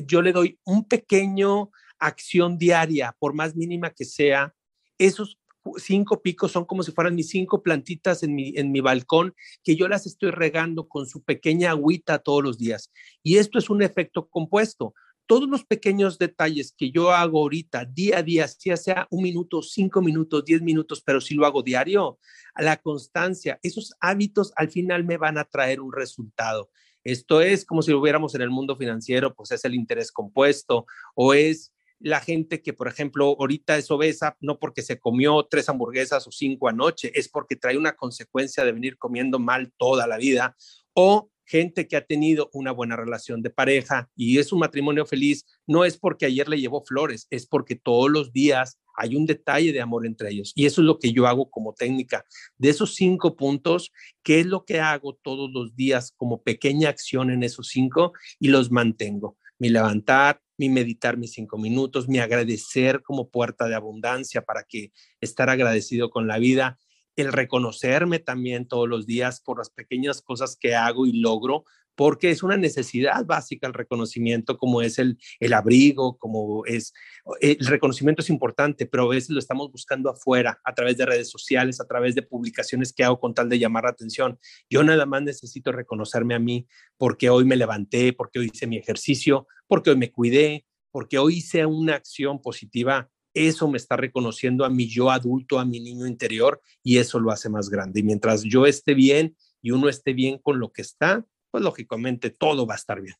yo 0.08 0.24
le 0.24 0.32
doy 0.32 0.60
un 0.64 0.88
pequeño 0.88 1.70
acción 2.06 2.58
diaria, 2.58 3.15
por 3.20 3.34
más 3.34 3.56
mínima 3.56 3.89
que 3.89 4.06
sea, 4.06 4.54
esos 4.98 5.39
cinco 5.78 6.22
picos 6.22 6.52
son 6.52 6.65
como 6.65 6.84
si 6.84 6.91
fueran 6.91 7.15
mis 7.15 7.30
cinco 7.30 7.63
plantitas 7.63 8.24
en 8.24 8.36
mi, 8.36 8.54
en 8.56 8.72
mi 8.72 8.82
balcón 8.82 9.34
que 9.63 9.76
yo 9.76 9.88
las 9.88 10.06
estoy 10.06 10.32
regando 10.32 10.88
con 10.88 11.08
su 11.08 11.24
pequeña 11.24 11.72
agüita 11.72 12.20
todos 12.20 12.44
los 12.44 12.58
días. 12.58 12.91
Y 13.24 13.38
esto 13.38 13.58
es 13.58 13.70
un 13.70 13.82
efecto 13.82 14.28
compuesto. 14.28 14.94
Todos 15.28 15.50
los 15.50 15.65
pequeños 15.65 16.20
detalles 16.20 16.72
que 16.78 16.91
yo 16.91 17.10
hago 17.10 17.39
ahorita, 17.39 17.86
día 17.86 18.20
a 18.20 18.24
día, 18.24 18.48
ya 18.63 18.78
sea 18.78 19.08
un 19.10 19.24
minuto, 19.24 19.63
cinco 19.63 20.00
minutos, 20.00 20.46
diez 20.46 20.62
minutos, 20.62 21.02
pero 21.04 21.20
si 21.20 21.34
lo 21.34 21.48
hago 21.48 21.63
diario, 21.63 22.20
la 22.56 22.78
constancia, 22.78 23.60
esos 23.63 23.96
hábitos 24.00 24.54
al 24.56 24.70
final 24.70 25.04
me 25.04 25.18
van 25.18 25.39
a 25.39 25.46
traer 25.46 25.82
un 25.82 25.91
resultado. 25.91 26.70
Esto 27.04 27.41
es 27.41 27.65
como 27.65 27.82
si 27.82 27.91
lo 27.91 28.00
hubiéramos 28.00 28.36
en 28.36 28.41
el 28.41 28.52
mundo 28.52 28.76
financiero, 28.76 29.34
pues 29.34 29.52
es 29.52 29.65
el 29.65 29.74
interés 29.74 30.12
compuesto 30.12 30.86
o 31.15 31.34
es 31.34 31.72
la 32.00 32.20
gente 32.20 32.62
que, 32.62 32.74
por 32.74 32.88
ejemplo, 32.88 33.36
ahorita 33.40 33.78
es 33.78 33.90
obesa, 33.92 34.38
no 34.42 34.60
porque 34.60 34.82
se 34.82 35.00
comió 35.00 35.48
tres 35.50 35.70
hamburguesas 35.70 36.28
o 36.28 36.32
cinco 36.32 36.68
anoche, 36.68 37.12
es 37.16 37.30
porque 37.30 37.56
trae 37.56 37.78
una 37.78 37.96
consecuencia 37.96 38.64
de 38.64 38.72
venir 38.72 38.98
comiendo 38.98 39.40
mal 39.40 39.72
toda 39.78 40.08
la 40.08 40.18
vida, 40.18 40.56
o 40.94 41.30
gente 41.46 41.88
que 41.88 41.96
ha 41.96 42.06
tenido 42.06 42.50
una 42.54 42.72
buena 42.72 42.96
relación 42.96 43.42
de 43.42 43.50
pareja 43.50 44.10
y 44.16 44.40
es 44.40 44.52
un 44.52 44.60
matrimonio 44.60 45.06
feliz, 45.06 45.46
no 45.68 45.86
es 45.86 45.98
porque 45.98 46.26
ayer 46.26 46.50
le 46.50 46.60
llevó 46.60 46.84
flores, 46.84 47.28
es 47.30 47.46
porque 47.46 47.76
todos 47.76 48.10
los 48.10 48.34
días 48.34 48.80
hay 48.96 49.16
un 49.16 49.26
detalle 49.26 49.74
de 49.74 49.82
amor 49.82 50.06
entre 50.06 50.32
ellos. 50.32 50.54
Y 50.56 50.66
eso 50.66 50.82
es 50.82 50.86
lo 50.86 51.00
que 51.00 51.12
yo 51.12 51.28
hago 51.28 51.50
como 51.50 51.74
técnica. 51.74 52.26
De 52.58 52.70
esos 52.70 52.96
cinco 52.96 53.36
puntos, 53.36 53.92
¿qué 54.24 54.40
es 54.40 54.46
lo 54.46 54.66
que 54.66 54.80
hago 54.80 55.16
todos 55.22 55.52
los 55.52 55.76
días 55.76 56.14
como 56.18 56.42
pequeña 56.42 56.90
acción 56.90 57.30
en 57.30 57.44
esos 57.44 57.68
cinco? 57.68 58.14
Y 58.40 58.48
los 58.48 58.72
mantengo. 58.72 59.38
Mi 59.60 59.70
levantar, 59.70 60.41
mi 60.58 60.70
meditar 60.70 61.18
mis 61.18 61.34
cinco 61.34 61.58
minutos, 61.58 62.08
mi 62.08 62.20
agradecer 62.20 63.02
como 63.02 63.30
puerta 63.30 63.68
de 63.68 63.76
abundancia 63.76 64.41
para 64.41 64.63
que 64.63 64.91
estar 65.22 65.50
agradecido 65.50 66.10
con 66.10 66.28
la 66.28 66.38
vida, 66.38 66.80
el 67.15 67.32
reconocerme 67.32 68.20
también 68.20 68.68
todos 68.68 68.89
los 68.89 69.06
días 69.06 69.41
por 69.41 69.58
las 69.58 69.70
pequeñas 69.70 70.22
cosas 70.22 70.58
que 70.60 70.76
hago 70.76 71.06
y 71.06 71.13
logro, 71.13 71.65
porque 71.96 72.30
es 72.30 72.44
una 72.44 72.58
necesidad 72.58 73.26
básica 73.26 73.68
el 73.68 73.74
reconocimiento, 73.74 74.58
como 74.58 74.82
es 74.82 75.00
el, 75.00 75.18
el 75.40 75.54
abrigo, 75.54 76.18
como 76.18 76.66
es, 76.66 76.94
el 77.42 77.66
reconocimiento 77.66 78.22
es 78.22 78.30
importante, 78.30 78.86
pero 78.86 79.04
a 79.04 79.10
veces 79.10 79.30
lo 79.30 79.40
estamos 79.40 79.72
buscando 79.72 80.10
afuera, 80.10 80.60
a 80.64 80.74
través 80.74 80.98
de 80.98 81.06
redes 81.06 81.30
sociales, 81.30 81.80
a 81.80 81.88
través 81.88 82.16
de 82.16 82.22
publicaciones 82.22 82.94
que 82.94 83.04
hago 83.04 83.20
con 83.20 83.34
tal 83.34 83.50
de 83.50 83.60
llamar 83.60 83.86
la 83.86 83.92
atención. 83.92 84.38
Yo 84.70 84.84
nada 84.84 85.06
más 85.06 85.24
necesito 85.24 85.72
reconocerme 85.72 86.36
a 86.36 86.40
mí 86.40 86.68
porque 86.98 87.30
hoy 87.30 87.46
me 87.46 87.56
levanté, 87.56 88.14
porque 88.14 88.40
hoy 88.40 88.52
hice 88.54 88.68
mi 88.68 88.78
ejercicio, 88.78 89.48
porque 89.68 89.92
hoy 89.92 89.98
me 89.98 90.12
cuidé, 90.12 90.66
porque 90.92 91.18
hoy 91.18 91.38
hice 91.38 91.66
una 91.66 91.96
acción 91.96 92.42
positiva, 92.42 93.10
eso 93.34 93.68
me 93.70 93.78
está 93.78 93.98
reconociendo 93.98 94.64
a 94.64 94.70
mi 94.70 94.88
yo 94.88 95.12
adulto, 95.12 95.60
a 95.60 95.66
mi 95.66 95.82
niño 95.82 96.08
interior, 96.08 96.62
y 96.84 96.98
eso 96.98 97.20
lo 97.20 97.32
hace 97.32 97.50
más 97.50 97.70
grande. 97.70 98.00
Y 98.00 98.04
mientras 98.04 98.44
yo 98.44 98.66
esté 98.66 98.94
bien 98.94 99.36
y 99.62 99.72
uno 99.72 99.90
esté 99.90 100.14
bien 100.14 100.38
con 100.38 100.60
lo 100.60 100.72
que 100.72 100.82
está, 100.82 101.26
pues 101.56 101.63
lógicamente 101.63 102.32
todo 102.32 102.68
va 102.68 102.74
a 102.74 102.76
estar 102.76 103.00
bien. 103.00 103.15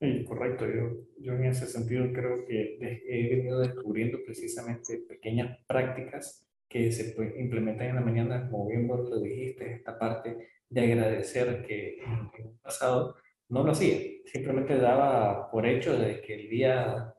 Sí, 0.00 0.24
correcto. 0.24 0.64
Yo, 0.66 0.96
yo 1.18 1.34
en 1.34 1.44
ese 1.44 1.66
sentido 1.66 2.10
creo 2.10 2.46
que 2.46 2.78
he 2.80 3.36
venido 3.36 3.60
descubriendo 3.60 4.16
precisamente 4.24 5.04
pequeñas 5.06 5.58
prácticas 5.66 6.48
que 6.66 6.90
se 6.90 7.14
implementan 7.38 7.88
en 7.88 7.96
la 7.96 8.00
mañana, 8.00 8.48
como 8.50 8.66
bien 8.66 8.88
vos 8.88 9.10
lo 9.10 9.20
dijiste, 9.20 9.74
esta 9.74 9.98
parte 9.98 10.48
de 10.70 10.80
agradecer 10.80 11.66
que 11.66 11.98
en, 11.98 12.30
el 12.38 12.58
pasado 12.62 13.16
no 13.50 13.62
lo 13.62 13.72
hacía, 13.72 13.98
simplemente 14.24 14.78
daba 14.78 15.50
por 15.50 15.66
hecho 15.66 15.98
de 15.98 16.22
que 16.22 16.34
el 16.34 16.48
día 16.48 17.14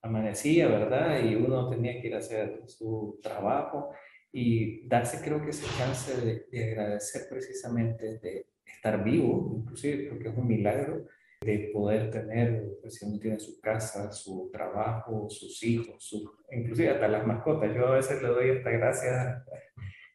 amanecía, 0.00 0.66
¿verdad? 0.66 1.22
Y 1.22 1.34
uno 1.34 1.68
tenía 1.68 2.00
que 2.00 2.06
ir 2.06 2.14
a 2.14 2.20
hacer 2.20 2.62
su 2.68 3.20
trabajo 3.22 3.90
y 4.32 4.88
darse 4.88 5.22
creo 5.22 5.42
que 5.42 5.50
ese 5.50 5.66
chance 5.76 6.18
de, 6.24 6.46
de 6.50 6.70
agradecer 6.70 7.28
precisamente 7.28 8.18
de 8.18 8.49
estar 8.80 9.04
vivo, 9.04 9.56
inclusive 9.58 10.08
porque 10.08 10.28
es 10.30 10.36
un 10.36 10.48
milagro 10.48 11.06
de 11.42 11.70
poder 11.72 12.10
tener, 12.10 12.78
pues, 12.80 12.94
si 12.94 13.06
uno 13.06 13.18
tiene 13.18 13.38
su 13.38 13.60
casa, 13.60 14.10
su 14.10 14.50
trabajo, 14.50 15.28
sus 15.28 15.62
hijos, 15.62 15.96
su, 15.98 16.30
inclusive 16.50 16.90
hasta 16.90 17.08
las 17.08 17.26
mascotas. 17.26 17.74
Yo 17.74 17.88
a 17.88 17.96
veces 17.96 18.22
le 18.22 18.28
doy 18.28 18.50
esta 18.50 18.70
gracia 18.70 19.44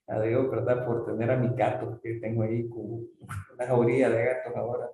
a 0.07 0.21
Dios, 0.21 0.49
¿verdad? 0.49 0.85
Por 0.85 1.05
tener 1.05 1.31
a 1.31 1.37
mi 1.37 1.55
gato, 1.55 1.99
que 2.01 2.15
tengo 2.15 2.43
ahí 2.43 2.67
como 2.67 3.01
una 3.53 3.65
jauría 3.67 4.09
de 4.09 4.25
gatos 4.25 4.55
ahora. 4.55 4.89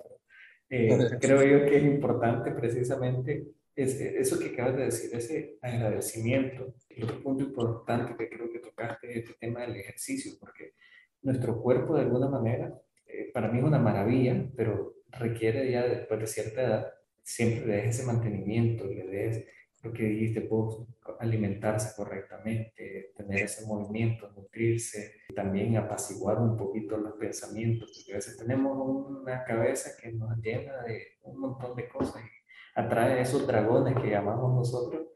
Eh, 0.70 0.90
creo 1.22 1.44
yo 1.44 1.66
que 1.66 1.78
es 1.78 1.84
importante 1.84 2.52
precisamente 2.52 3.48
eso 3.76 4.38
que 4.38 4.50
acabas 4.50 4.76
de 4.76 4.84
decir, 4.86 5.10
ese 5.14 5.58
agradecimiento. 5.62 6.76
Y 6.90 7.04
otro 7.04 7.22
punto 7.24 7.44
importante 7.44 8.16
que 8.18 8.30
creo 8.30 8.52
que 8.52 8.60
tocaste 8.60 9.20
es 9.20 9.30
el 9.30 9.36
tema 9.38 9.62
del 9.62 9.78
ejercicio, 9.78 10.34
porque 10.40 10.74
nuestro 11.22 11.62
cuerpo 11.62 11.96
de 11.96 12.02
alguna 12.02 12.28
manera, 12.28 12.74
eh, 13.14 13.32
para 13.34 13.50
mí 13.50 13.60
es 13.60 13.66
una 13.66 13.80
maravilla, 13.80 14.50
pero 14.56 14.96
requiere 15.10 15.72
ya 15.72 15.88
después 15.88 16.20
de 16.20 16.28
cierta 16.28 16.62
edad, 16.62 16.94
siempre 17.24 17.66
de 17.66 17.88
ese 17.88 18.06
mantenimiento, 18.06 18.86
le 18.86 19.06
des 19.08 19.46
lo 19.84 19.92
que 19.92 20.04
dijiste, 20.04 20.42
puedo 20.42 20.88
alimentarse 21.20 21.96
correctamente, 21.96 23.14
tener 23.16 23.46
ese 23.46 23.66
movimiento, 23.66 24.32
nutrirse, 24.36 25.24
también 25.36 25.76
apaciguar 25.76 26.40
un 26.40 26.56
poquito 26.56 26.98
los 26.98 27.14
pensamientos, 27.14 27.92
porque 27.96 28.14
a 28.14 28.16
veces 28.18 28.38
tenemos 28.38 28.78
una 29.24 29.44
cabeza 29.44 29.92
que 30.00 30.12
nos 30.12 30.38
llena 30.38 30.84
de 30.84 31.18
un 31.24 31.40
montón 31.40 31.76
de 31.76 31.88
cosas 31.88 32.22
y 32.24 32.80
atrae 32.80 33.22
esos 33.22 33.48
dragones 33.48 33.96
que 33.96 34.12
llamamos 34.12 34.54
nosotros 34.54 35.08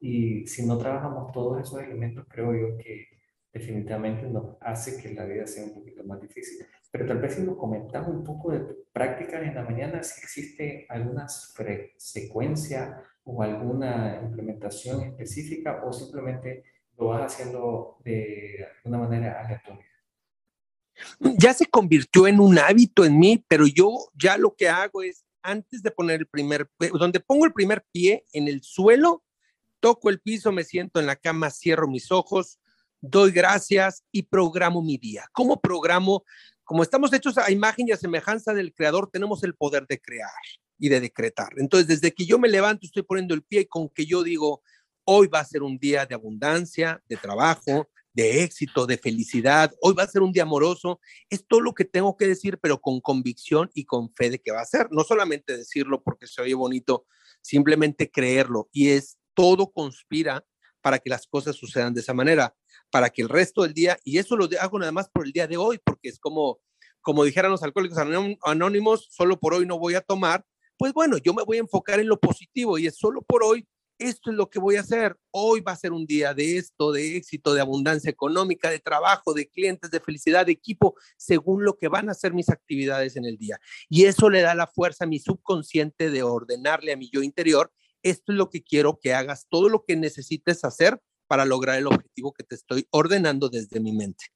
y 0.00 0.46
si 0.46 0.66
no 0.66 0.78
trabajamos 0.78 1.32
todos 1.32 1.60
esos 1.60 1.82
elementos, 1.82 2.26
creo 2.28 2.54
yo 2.54 2.76
que 2.78 3.08
definitivamente 3.52 4.26
nos 4.26 4.56
hace 4.60 5.00
que 5.00 5.14
la 5.14 5.24
vida 5.24 5.46
sea 5.46 5.64
un 5.64 5.74
poquito 5.74 6.02
más 6.04 6.20
difícil. 6.20 6.66
Pero 6.94 7.06
tal 7.06 7.18
vez 7.18 7.34
si 7.34 7.42
nos 7.42 7.56
comentamos 7.56 8.10
un 8.10 8.22
poco 8.22 8.52
de 8.52 8.60
prácticas 8.92 9.42
en 9.42 9.56
la 9.56 9.64
mañana, 9.64 10.00
si 10.04 10.20
existe 10.22 10.86
alguna 10.88 11.26
secuencia 11.28 13.02
o 13.24 13.42
alguna 13.42 14.20
implementación 14.22 15.02
específica 15.02 15.82
o 15.84 15.92
simplemente 15.92 16.62
lo 16.96 17.06
vas 17.06 17.32
haciendo 17.32 17.98
de 18.04 18.64
alguna 18.76 19.08
manera 19.08 19.40
aleatoria. 19.44 19.84
Ya 21.36 21.52
se 21.52 21.66
convirtió 21.66 22.28
en 22.28 22.38
un 22.38 22.56
hábito 22.60 23.04
en 23.04 23.18
mí, 23.18 23.44
pero 23.48 23.66
yo 23.66 23.90
ya 24.14 24.38
lo 24.38 24.54
que 24.54 24.68
hago 24.68 25.02
es, 25.02 25.24
antes 25.42 25.82
de 25.82 25.90
poner 25.90 26.20
el 26.20 26.28
primer, 26.28 26.70
donde 26.96 27.18
pongo 27.18 27.44
el 27.44 27.52
primer 27.52 27.84
pie 27.90 28.24
en 28.32 28.46
el 28.46 28.62
suelo, 28.62 29.24
toco 29.80 30.10
el 30.10 30.20
piso, 30.20 30.52
me 30.52 30.62
siento 30.62 31.00
en 31.00 31.06
la 31.06 31.16
cama, 31.16 31.50
cierro 31.50 31.88
mis 31.88 32.12
ojos, 32.12 32.60
doy 33.00 33.32
gracias 33.32 34.04
y 34.12 34.22
programo 34.22 34.80
mi 34.80 34.96
día. 34.96 35.24
¿Cómo 35.32 35.60
programo? 35.60 36.24
Como 36.64 36.82
estamos 36.82 37.12
hechos 37.12 37.36
a 37.38 37.50
imagen 37.50 37.88
y 37.88 37.92
a 37.92 37.96
semejanza 37.96 38.54
del 38.54 38.72
creador, 38.74 39.10
tenemos 39.10 39.44
el 39.44 39.54
poder 39.54 39.86
de 39.86 40.00
crear 40.00 40.30
y 40.78 40.88
de 40.88 41.00
decretar. 41.00 41.50
Entonces, 41.56 41.86
desde 41.86 42.12
que 42.12 42.24
yo 42.24 42.38
me 42.38 42.48
levanto, 42.48 42.86
estoy 42.86 43.02
poniendo 43.02 43.34
el 43.34 43.42
pie 43.42 43.68
con 43.68 43.88
que 43.90 44.06
yo 44.06 44.22
digo, 44.22 44.62
hoy 45.04 45.28
va 45.28 45.40
a 45.40 45.44
ser 45.44 45.62
un 45.62 45.78
día 45.78 46.06
de 46.06 46.14
abundancia, 46.14 47.02
de 47.06 47.16
trabajo, 47.16 47.88
de 48.14 48.44
éxito, 48.44 48.86
de 48.86 48.96
felicidad, 48.96 49.74
hoy 49.80 49.92
va 49.92 50.04
a 50.04 50.08
ser 50.08 50.22
un 50.22 50.32
día 50.32 50.44
amoroso, 50.44 51.00
es 51.28 51.46
todo 51.46 51.60
lo 51.60 51.74
que 51.74 51.84
tengo 51.84 52.16
que 52.16 52.28
decir, 52.28 52.58
pero 52.58 52.80
con 52.80 53.00
convicción 53.00 53.70
y 53.74 53.84
con 53.84 54.14
fe 54.14 54.30
de 54.30 54.38
que 54.38 54.52
va 54.52 54.60
a 54.60 54.66
ser. 54.66 54.88
No 54.90 55.02
solamente 55.04 55.56
decirlo 55.56 56.02
porque 56.02 56.26
se 56.26 56.40
oye 56.40 56.54
bonito, 56.54 57.06
simplemente 57.42 58.10
creerlo. 58.10 58.68
Y 58.72 58.90
es 58.90 59.18
todo 59.34 59.72
conspira 59.72 60.44
para 60.84 60.98
que 60.98 61.08
las 61.08 61.26
cosas 61.26 61.56
sucedan 61.56 61.94
de 61.94 62.02
esa 62.02 62.12
manera, 62.12 62.54
para 62.90 63.08
que 63.08 63.22
el 63.22 63.30
resto 63.30 63.62
del 63.62 63.72
día, 63.72 63.98
y 64.04 64.18
eso 64.18 64.36
lo 64.36 64.46
hago 64.60 64.78
nada 64.78 64.92
más 64.92 65.08
por 65.08 65.24
el 65.24 65.32
día 65.32 65.46
de 65.46 65.56
hoy, 65.56 65.80
porque 65.82 66.10
es 66.10 66.18
como, 66.18 66.60
como 67.00 67.24
dijeran 67.24 67.50
los 67.50 67.62
alcohólicos 67.62 67.96
anónimos, 68.42 69.08
solo 69.10 69.40
por 69.40 69.54
hoy 69.54 69.64
no 69.64 69.78
voy 69.78 69.94
a 69.94 70.02
tomar, 70.02 70.44
pues 70.76 70.92
bueno, 70.92 71.16
yo 71.16 71.32
me 71.32 71.42
voy 71.42 71.56
a 71.56 71.60
enfocar 71.60 72.00
en 72.00 72.08
lo 72.08 72.20
positivo 72.20 72.76
y 72.76 72.86
es 72.86 72.98
solo 72.98 73.22
por 73.22 73.42
hoy, 73.42 73.66
esto 73.98 74.30
es 74.30 74.36
lo 74.36 74.50
que 74.50 74.58
voy 74.58 74.76
a 74.76 74.80
hacer. 74.80 75.16
Hoy 75.30 75.62
va 75.62 75.72
a 75.72 75.76
ser 75.76 75.92
un 75.92 76.04
día 76.04 76.34
de 76.34 76.58
esto, 76.58 76.92
de 76.92 77.16
éxito, 77.16 77.54
de 77.54 77.62
abundancia 77.62 78.10
económica, 78.10 78.68
de 78.68 78.78
trabajo, 78.78 79.32
de 79.32 79.48
clientes, 79.48 79.90
de 79.90 80.00
felicidad, 80.00 80.44
de 80.44 80.52
equipo, 80.52 80.96
según 81.16 81.64
lo 81.64 81.78
que 81.78 81.88
van 81.88 82.10
a 82.10 82.14
ser 82.14 82.34
mis 82.34 82.50
actividades 82.50 83.16
en 83.16 83.24
el 83.24 83.38
día. 83.38 83.58
Y 83.88 84.04
eso 84.04 84.28
le 84.28 84.42
da 84.42 84.54
la 84.54 84.66
fuerza 84.66 85.04
a 85.04 85.06
mi 85.06 85.18
subconsciente 85.18 86.10
de 86.10 86.22
ordenarle 86.22 86.92
a 86.92 86.96
mi 86.98 87.08
yo 87.08 87.22
interior, 87.22 87.72
esto 88.04 88.32
es 88.32 88.38
lo 88.38 88.50
que 88.50 88.62
quiero 88.62 89.00
que 89.00 89.14
hagas, 89.14 89.48
todo 89.48 89.68
lo 89.68 89.84
que 89.84 89.96
necesites 89.96 90.64
hacer 90.64 91.00
para 91.26 91.44
lograr 91.44 91.78
el 91.78 91.86
objetivo 91.86 92.32
que 92.32 92.44
te 92.44 92.54
estoy 92.54 92.86
ordenando 92.90 93.48
desde 93.48 93.80
mi 93.80 93.92
mente. 93.92 94.26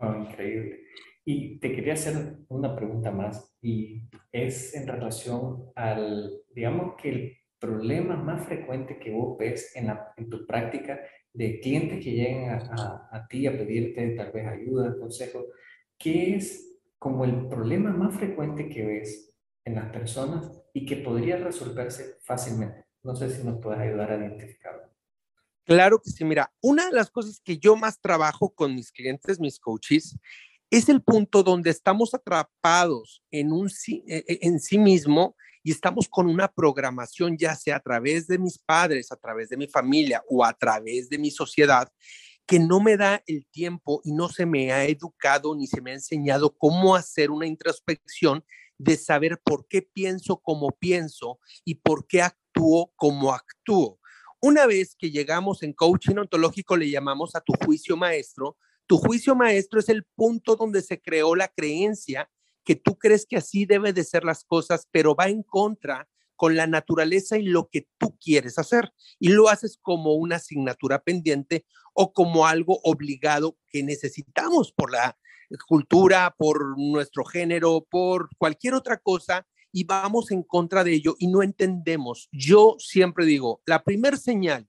increíble. 0.00 0.80
Y 1.24 1.58
te 1.58 1.72
quería 1.72 1.94
hacer 1.94 2.36
una 2.48 2.76
pregunta 2.76 3.10
más 3.10 3.52
y 3.62 4.02
es 4.30 4.74
en 4.74 4.86
relación 4.86 5.70
al, 5.74 6.42
digamos 6.54 6.94
que 7.00 7.08
el 7.08 7.36
problema 7.58 8.16
más 8.16 8.46
frecuente 8.46 8.98
que 8.98 9.12
vos 9.12 9.38
ves 9.38 9.74
en, 9.74 9.86
la, 9.86 10.12
en 10.16 10.28
tu 10.28 10.46
práctica 10.46 11.00
de 11.32 11.60
clientes 11.60 12.04
que 12.04 12.12
lleguen 12.12 12.50
a, 12.50 13.08
a, 13.10 13.26
ti 13.28 13.46
a 13.46 13.52
pedirte 13.52 14.10
tal 14.10 14.32
vez 14.32 14.46
ayuda, 14.46 14.96
consejo, 14.98 15.46
¿qué 15.98 16.36
es 16.36 16.78
como 16.98 17.24
el 17.24 17.48
problema 17.48 17.90
más 17.90 18.14
frecuente 18.16 18.68
que 18.68 18.84
ves 18.84 19.34
en 19.64 19.74
las 19.74 19.90
personas 19.90 20.50
y 20.72 20.86
que 20.86 20.96
podría 20.96 21.36
resolverse 21.36 22.16
fácilmente? 22.22 22.85
No 23.06 23.14
sé 23.14 23.30
si 23.30 23.44
nos 23.44 23.60
puedes 23.60 23.78
ayudar 23.78 24.10
a 24.10 24.16
identificarlo. 24.16 24.82
Claro 25.64 26.00
que 26.02 26.10
sí, 26.10 26.24
mira, 26.24 26.52
una 26.60 26.86
de 26.86 26.92
las 26.92 27.08
cosas 27.08 27.40
que 27.40 27.56
yo 27.56 27.76
más 27.76 28.00
trabajo 28.00 28.52
con 28.52 28.74
mis 28.74 28.90
clientes, 28.90 29.38
mis 29.38 29.60
coaches, 29.60 30.18
es 30.70 30.88
el 30.88 31.00
punto 31.00 31.44
donde 31.44 31.70
estamos 31.70 32.14
atrapados 32.14 33.22
en, 33.30 33.52
un, 33.52 33.68
e, 33.68 34.24
e, 34.26 34.38
en 34.42 34.58
sí 34.58 34.76
mismo 34.76 35.36
y 35.62 35.70
estamos 35.70 36.08
con 36.08 36.26
una 36.26 36.48
programación, 36.48 37.36
ya 37.38 37.54
sea 37.54 37.76
a 37.76 37.80
través 37.80 38.26
de 38.26 38.38
mis 38.38 38.58
padres, 38.58 39.12
a 39.12 39.16
través 39.16 39.50
de 39.50 39.56
mi 39.56 39.68
familia 39.68 40.24
o 40.28 40.44
a 40.44 40.52
través 40.52 41.08
de 41.08 41.18
mi 41.18 41.30
sociedad, 41.30 41.88
que 42.44 42.58
no 42.58 42.80
me 42.80 42.96
da 42.96 43.22
el 43.28 43.46
tiempo 43.46 44.00
y 44.02 44.12
no 44.12 44.28
se 44.28 44.46
me 44.46 44.72
ha 44.72 44.84
educado 44.84 45.54
ni 45.54 45.68
se 45.68 45.80
me 45.80 45.92
ha 45.92 45.94
enseñado 45.94 46.56
cómo 46.58 46.96
hacer 46.96 47.30
una 47.30 47.46
introspección 47.46 48.44
de 48.78 48.96
saber 48.96 49.40
por 49.44 49.66
qué 49.68 49.82
pienso 49.82 50.38
como 50.38 50.70
pienso 50.70 51.38
y 51.64 51.76
por 51.76 52.06
qué 52.06 52.22
actúo 52.22 52.92
como 52.96 53.32
actúo. 53.32 53.98
Una 54.40 54.66
vez 54.66 54.94
que 54.98 55.10
llegamos 55.10 55.62
en 55.62 55.72
coaching 55.72 56.16
ontológico, 56.16 56.76
le 56.76 56.90
llamamos 56.90 57.34
a 57.34 57.40
tu 57.40 57.52
juicio 57.64 57.96
maestro, 57.96 58.56
tu 58.86 58.98
juicio 58.98 59.34
maestro 59.34 59.80
es 59.80 59.88
el 59.88 60.04
punto 60.14 60.56
donde 60.56 60.82
se 60.82 61.00
creó 61.00 61.34
la 61.34 61.48
creencia 61.48 62.30
que 62.64 62.76
tú 62.76 62.98
crees 62.98 63.26
que 63.26 63.36
así 63.36 63.64
debe 63.64 63.92
de 63.92 64.04
ser 64.04 64.24
las 64.24 64.44
cosas, 64.44 64.88
pero 64.90 65.14
va 65.14 65.28
en 65.28 65.42
contra 65.42 66.08
con 66.34 66.54
la 66.54 66.66
naturaleza 66.66 67.38
y 67.38 67.44
lo 67.44 67.68
que 67.68 67.88
tú 67.98 68.16
quieres 68.18 68.58
hacer. 68.58 68.92
Y 69.18 69.28
lo 69.28 69.48
haces 69.48 69.78
como 69.80 70.14
una 70.14 70.36
asignatura 70.36 71.02
pendiente 71.02 71.64
o 71.94 72.12
como 72.12 72.46
algo 72.46 72.80
obligado 72.82 73.56
que 73.68 73.82
necesitamos 73.82 74.72
por 74.72 74.90
la 74.92 75.16
cultura, 75.68 76.34
por 76.36 76.78
nuestro 76.78 77.24
género, 77.24 77.86
por 77.88 78.28
cualquier 78.36 78.74
otra 78.74 78.98
cosa 78.98 79.46
y 79.72 79.84
vamos 79.84 80.30
en 80.30 80.42
contra 80.42 80.84
de 80.84 80.94
ello 80.94 81.16
y 81.18 81.28
no 81.28 81.42
entendemos. 81.42 82.28
Yo 82.32 82.76
siempre 82.78 83.26
digo, 83.26 83.60
la 83.66 83.82
primer 83.82 84.18
señal 84.18 84.68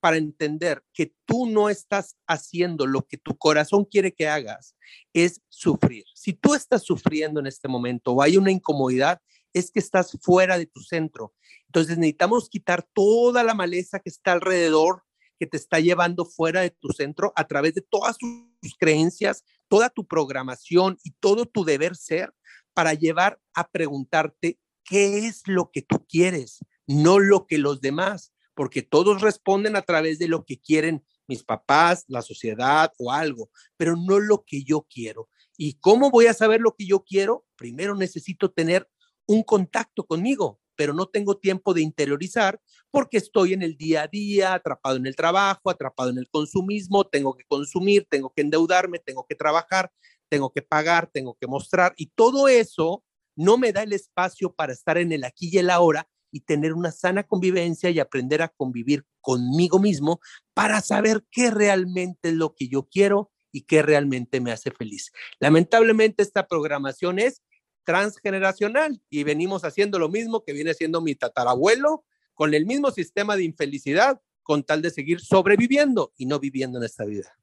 para 0.00 0.16
entender 0.16 0.82
que 0.92 1.14
tú 1.26 1.46
no 1.46 1.68
estás 1.68 2.16
haciendo 2.26 2.86
lo 2.86 3.06
que 3.06 3.18
tu 3.18 3.36
corazón 3.36 3.84
quiere 3.84 4.12
que 4.12 4.28
hagas 4.28 4.74
es 5.12 5.42
sufrir. 5.48 6.04
Si 6.14 6.32
tú 6.32 6.54
estás 6.54 6.82
sufriendo 6.82 7.38
en 7.38 7.46
este 7.46 7.68
momento 7.68 8.12
o 8.12 8.22
hay 8.22 8.36
una 8.36 8.50
incomodidad, 8.50 9.20
es 9.52 9.70
que 9.70 9.78
estás 9.78 10.16
fuera 10.22 10.58
de 10.58 10.66
tu 10.66 10.80
centro. 10.80 11.34
Entonces 11.66 11.98
necesitamos 11.98 12.48
quitar 12.48 12.86
toda 12.92 13.44
la 13.44 13.54
maleza 13.54 14.00
que 14.00 14.08
está 14.08 14.32
alrededor, 14.32 15.04
que 15.40 15.48
te 15.48 15.56
está 15.56 15.80
llevando 15.80 16.24
fuera 16.24 16.60
de 16.60 16.70
tu 16.70 16.90
centro 16.90 17.32
a 17.34 17.48
través 17.48 17.74
de 17.74 17.80
todas 17.80 18.16
tus 18.18 18.76
creencias, 18.78 19.42
toda 19.66 19.90
tu 19.90 20.06
programación 20.06 20.98
y 21.02 21.10
todo 21.18 21.46
tu 21.46 21.64
deber 21.64 21.96
ser 21.96 22.32
para 22.74 22.94
llevar 22.94 23.40
a 23.54 23.68
preguntarte 23.68 24.60
qué 24.84 25.26
es 25.26 25.42
lo 25.46 25.72
que 25.72 25.82
tú 25.82 26.06
quieres, 26.06 26.58
no 26.86 27.18
lo 27.18 27.46
que 27.46 27.58
los 27.58 27.80
demás 27.80 28.32
porque 28.60 28.82
todos 28.82 29.22
responden 29.22 29.74
a 29.74 29.80
través 29.80 30.18
de 30.18 30.28
lo 30.28 30.44
que 30.44 30.60
quieren 30.60 31.02
mis 31.26 31.42
papás, 31.42 32.04
la 32.08 32.20
sociedad 32.20 32.92
o 32.98 33.10
algo, 33.10 33.50
pero 33.78 33.96
no 33.96 34.18
lo 34.18 34.44
que 34.44 34.64
yo 34.64 34.86
quiero. 34.90 35.30
¿Y 35.56 35.78
cómo 35.80 36.10
voy 36.10 36.26
a 36.26 36.34
saber 36.34 36.60
lo 36.60 36.74
que 36.74 36.84
yo 36.84 37.02
quiero? 37.02 37.46
Primero 37.56 37.94
necesito 37.94 38.50
tener 38.50 38.86
un 39.26 39.44
contacto 39.44 40.04
conmigo, 40.04 40.60
pero 40.80 40.94
no 40.94 41.04
tengo 41.04 41.36
tiempo 41.36 41.74
de 41.74 41.82
interiorizar 41.82 42.58
porque 42.90 43.18
estoy 43.18 43.52
en 43.52 43.60
el 43.60 43.76
día 43.76 44.04
a 44.04 44.08
día, 44.08 44.54
atrapado 44.54 44.96
en 44.96 45.04
el 45.04 45.14
trabajo, 45.14 45.68
atrapado 45.68 46.08
en 46.08 46.16
el 46.16 46.26
consumismo, 46.30 47.04
tengo 47.04 47.36
que 47.36 47.44
consumir, 47.44 48.06
tengo 48.08 48.32
que 48.34 48.40
endeudarme, 48.40 48.98
tengo 48.98 49.26
que 49.28 49.34
trabajar, 49.34 49.92
tengo 50.30 50.50
que 50.50 50.62
pagar, 50.62 51.10
tengo 51.12 51.36
que 51.38 51.46
mostrar 51.46 51.92
y 51.98 52.06
todo 52.14 52.48
eso 52.48 53.04
no 53.36 53.58
me 53.58 53.74
da 53.74 53.82
el 53.82 53.92
espacio 53.92 54.54
para 54.54 54.72
estar 54.72 54.96
en 54.96 55.12
el 55.12 55.24
aquí 55.24 55.50
y 55.52 55.58
el 55.58 55.68
ahora 55.68 56.08
y 56.32 56.40
tener 56.40 56.72
una 56.72 56.92
sana 56.92 57.24
convivencia 57.24 57.90
y 57.90 58.00
aprender 58.00 58.40
a 58.40 58.48
convivir 58.48 59.04
conmigo 59.20 59.78
mismo 59.80 60.18
para 60.54 60.80
saber 60.80 61.26
qué 61.30 61.50
realmente 61.50 62.30
es 62.30 62.34
lo 62.36 62.54
que 62.54 62.68
yo 62.68 62.88
quiero 62.90 63.30
y 63.52 63.64
qué 63.64 63.82
realmente 63.82 64.40
me 64.40 64.50
hace 64.50 64.70
feliz. 64.70 65.12
Lamentablemente 65.40 66.22
esta 66.22 66.46
programación 66.46 67.18
es 67.18 67.42
transgeneracional 67.84 69.00
y 69.08 69.24
venimos 69.24 69.64
haciendo 69.64 69.98
lo 69.98 70.08
mismo 70.08 70.44
que 70.44 70.52
viene 70.52 70.74
siendo 70.74 71.00
mi 71.00 71.14
tatarabuelo 71.14 72.04
con 72.34 72.54
el 72.54 72.66
mismo 72.66 72.90
sistema 72.90 73.36
de 73.36 73.44
infelicidad 73.44 74.20
con 74.42 74.64
tal 74.64 74.82
de 74.82 74.90
seguir 74.90 75.20
sobreviviendo 75.20 76.12
y 76.16 76.26
no 76.26 76.40
viviendo 76.40 76.78
en 76.78 76.84
esta 76.84 77.04
vida. 77.04 77.36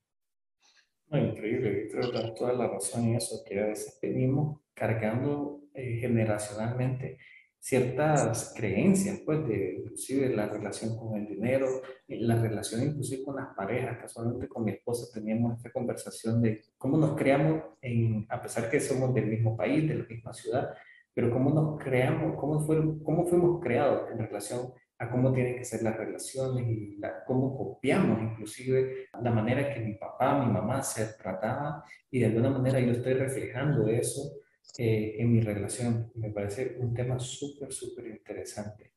increíble, 1.11 1.87
creo 1.89 2.11
que 2.11 2.31
toda 2.37 2.53
la 2.53 2.67
razón 2.67 3.05
en 3.05 3.15
eso, 3.15 3.43
que 3.45 3.73
venimos 4.01 4.59
cargando 4.73 5.61
eh, 5.73 5.99
generacionalmente 6.01 7.17
ciertas 7.67 8.53
creencias, 8.55 9.19
pues, 9.25 9.45
de 9.45 9.75
inclusive 9.79 10.33
la 10.33 10.47
relación 10.47 10.97
con 10.97 11.17
el 11.17 11.27
dinero, 11.27 11.67
la 12.07 12.41
relación 12.41 12.81
inclusive 12.81 13.25
con 13.25 13.35
las 13.35 13.53
parejas. 13.57 13.97
Casualmente 13.97 14.47
con 14.47 14.63
mi 14.63 14.71
esposa 14.71 15.11
teníamos 15.13 15.57
esta 15.57 15.69
conversación 15.71 16.41
de 16.41 16.61
cómo 16.77 16.95
nos 16.95 17.17
creamos, 17.17 17.61
en, 17.81 18.25
a 18.29 18.41
pesar 18.41 18.69
que 18.69 18.79
somos 18.79 19.13
del 19.13 19.25
mismo 19.25 19.57
país, 19.57 19.85
de 19.85 19.95
la 19.95 20.05
misma 20.05 20.31
ciudad, 20.31 20.69
pero 21.13 21.29
cómo 21.29 21.49
nos 21.49 21.77
creamos, 21.83 22.37
cómo, 22.39 22.65
cómo 23.03 23.25
fuimos 23.25 23.59
creados 23.61 24.11
en 24.11 24.19
relación 24.19 24.71
a 24.97 25.11
cómo 25.11 25.33
tienen 25.33 25.57
que 25.57 25.65
ser 25.65 25.83
las 25.83 25.97
relaciones 25.97 26.65
y 26.69 26.95
la, 26.99 27.25
cómo 27.25 27.57
copiamos 27.57 28.21
inclusive 28.21 29.09
la 29.21 29.31
manera 29.31 29.73
que 29.73 29.81
mi 29.81 29.95
papá, 29.95 30.41
mi 30.41 30.53
mamá 30.53 30.81
se 30.81 31.05
trataban 31.21 31.81
y 32.09 32.19
de 32.19 32.27
alguna 32.27 32.49
manera 32.49 32.79
yo 32.79 32.93
estoy 32.93 33.13
reflejando 33.13 33.89
eso 33.89 34.21
eh, 34.77 35.15
en 35.19 35.33
mi 35.33 35.41
relación. 35.41 36.11
Me 36.15 36.29
parece 36.29 36.77
un 36.79 36.93
tema 36.93 37.19
súper, 37.19 37.71
súper 37.73 38.07
interesante. 38.07 38.93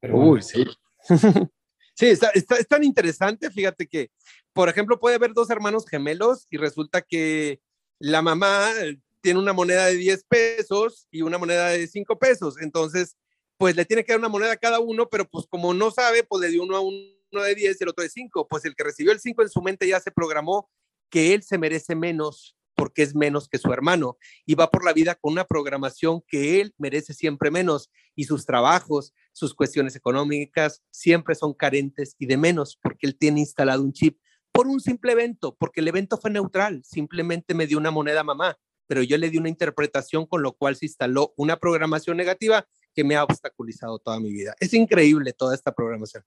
Pero 0.00 0.18
Uy, 0.18 0.42
sí. 0.42 0.64
sí, 1.94 2.06
está, 2.06 2.30
está, 2.30 2.56
es 2.56 2.68
tan 2.68 2.84
interesante, 2.84 3.50
fíjate 3.50 3.86
que, 3.86 4.10
por 4.52 4.68
ejemplo, 4.68 4.98
puede 4.98 5.16
haber 5.16 5.32
dos 5.32 5.50
hermanos 5.50 5.86
gemelos 5.88 6.46
y 6.50 6.56
resulta 6.56 7.02
que 7.02 7.60
la 7.98 8.20
mamá 8.20 8.72
tiene 9.20 9.38
una 9.38 9.52
moneda 9.52 9.86
de 9.86 9.96
10 9.96 10.24
pesos 10.24 11.06
y 11.10 11.22
una 11.22 11.38
moneda 11.38 11.68
de 11.68 11.86
5 11.86 12.18
pesos. 12.18 12.60
Entonces, 12.60 13.16
pues 13.56 13.76
le 13.76 13.84
tiene 13.84 14.04
que 14.04 14.12
dar 14.12 14.18
una 14.18 14.28
moneda 14.28 14.52
a 14.52 14.56
cada 14.56 14.80
uno, 14.80 15.08
pero 15.08 15.28
pues 15.28 15.46
como 15.48 15.72
no 15.72 15.90
sabe, 15.90 16.24
pues 16.24 16.42
le 16.42 16.48
dio 16.48 16.64
uno 16.64 16.76
a 16.76 16.80
uno 16.80 17.42
de 17.44 17.54
10 17.54 17.80
y 17.80 17.84
el 17.84 17.88
otro 17.88 18.02
de 18.02 18.10
5. 18.10 18.48
Pues 18.48 18.64
el 18.64 18.74
que 18.74 18.84
recibió 18.84 19.12
el 19.12 19.20
5 19.20 19.42
en 19.42 19.48
su 19.48 19.62
mente 19.62 19.86
ya 19.86 20.00
se 20.00 20.10
programó 20.10 20.68
que 21.08 21.32
él 21.32 21.42
se 21.42 21.58
merece 21.58 21.94
menos 21.94 22.56
porque 22.74 23.02
es 23.02 23.14
menos 23.14 23.48
que 23.48 23.58
su 23.58 23.72
hermano 23.72 24.16
y 24.46 24.54
va 24.54 24.70
por 24.70 24.84
la 24.84 24.92
vida 24.92 25.14
con 25.14 25.32
una 25.32 25.44
programación 25.44 26.22
que 26.26 26.60
él 26.60 26.74
merece 26.78 27.14
siempre 27.14 27.50
menos 27.50 27.90
y 28.14 28.24
sus 28.24 28.46
trabajos, 28.46 29.12
sus 29.32 29.54
cuestiones 29.54 29.96
económicas 29.96 30.82
siempre 30.90 31.34
son 31.34 31.54
carentes 31.54 32.16
y 32.18 32.26
de 32.26 32.36
menos 32.36 32.78
porque 32.82 33.06
él 33.06 33.16
tiene 33.16 33.40
instalado 33.40 33.82
un 33.82 33.92
chip 33.92 34.18
por 34.52 34.66
un 34.66 34.80
simple 34.80 35.12
evento, 35.12 35.56
porque 35.58 35.80
el 35.80 35.88
evento 35.88 36.18
fue 36.18 36.30
neutral, 36.30 36.82
simplemente 36.84 37.54
me 37.54 37.66
dio 37.66 37.78
una 37.78 37.90
moneda 37.90 38.22
mamá, 38.22 38.58
pero 38.86 39.02
yo 39.02 39.16
le 39.16 39.30
di 39.30 39.38
una 39.38 39.48
interpretación 39.48 40.26
con 40.26 40.42
lo 40.42 40.52
cual 40.52 40.76
se 40.76 40.84
instaló 40.84 41.32
una 41.36 41.56
programación 41.56 42.16
negativa 42.16 42.66
que 42.94 43.04
me 43.04 43.16
ha 43.16 43.24
obstaculizado 43.24 43.98
toda 43.98 44.20
mi 44.20 44.30
vida. 44.30 44.54
Es 44.60 44.74
increíble 44.74 45.32
toda 45.32 45.54
esta 45.54 45.72
programación. 45.72 46.22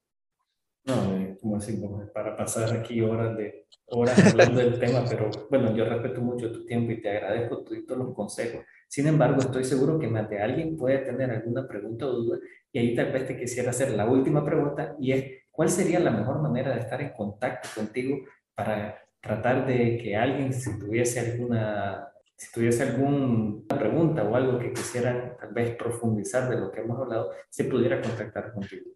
No, 0.85 1.17
eh, 1.17 1.35
como 1.41 1.57
así, 1.57 1.81
para 2.13 2.35
pasar 2.35 2.71
aquí 2.77 3.01
horas 3.01 3.35
de 3.35 3.65
horas 3.87 4.23
hablando 4.23 4.59
del 4.59 4.79
tema, 4.79 5.03
pero 5.09 5.31
bueno, 5.49 5.75
yo 5.75 5.83
respeto 5.85 6.21
mucho 6.21 6.51
tu 6.51 6.63
tiempo 6.65 6.91
y 6.91 7.01
te 7.01 7.09
agradezco 7.09 7.63
todos 7.63 7.97
los 7.97 8.13
consejos. 8.13 8.63
Sin 8.87 9.07
embargo, 9.07 9.39
estoy 9.41 9.63
seguro 9.63 9.97
que 9.97 10.07
más 10.07 10.29
de 10.29 10.39
alguien 10.41 10.77
puede 10.77 10.99
tener 10.99 11.31
alguna 11.31 11.67
pregunta 11.67 12.05
o 12.05 12.11
duda 12.11 12.37
y 12.71 12.79
ahí 12.79 12.95
tal 12.95 13.11
vez 13.11 13.25
te 13.25 13.35
quisiera 13.35 13.71
hacer 13.71 13.91
la 13.91 14.05
última 14.07 14.45
pregunta 14.45 14.95
y 14.99 15.11
es, 15.11 15.25
¿cuál 15.49 15.69
sería 15.69 15.99
la 15.99 16.11
mejor 16.11 16.39
manera 16.41 16.73
de 16.75 16.81
estar 16.81 17.01
en 17.01 17.13
contacto 17.13 17.67
contigo 17.73 18.17
para 18.53 19.01
tratar 19.19 19.65
de 19.65 19.97
que 19.97 20.15
alguien, 20.15 20.53
si 20.53 20.77
tuviese 20.77 21.19
alguna, 21.19 22.09
si 22.35 22.51
tuviese 22.51 22.83
alguna 22.83 23.59
pregunta 23.67 24.23
o 24.23 24.35
algo 24.35 24.59
que 24.59 24.71
quisieran 24.71 25.35
tal 25.39 25.51
vez 25.51 25.75
profundizar 25.75 26.47
de 26.47 26.59
lo 26.59 26.71
que 26.71 26.81
hemos 26.81 26.99
hablado, 26.99 27.31
se 27.49 27.63
pudiera 27.65 27.99
contactar 28.01 28.53
contigo? 28.53 28.94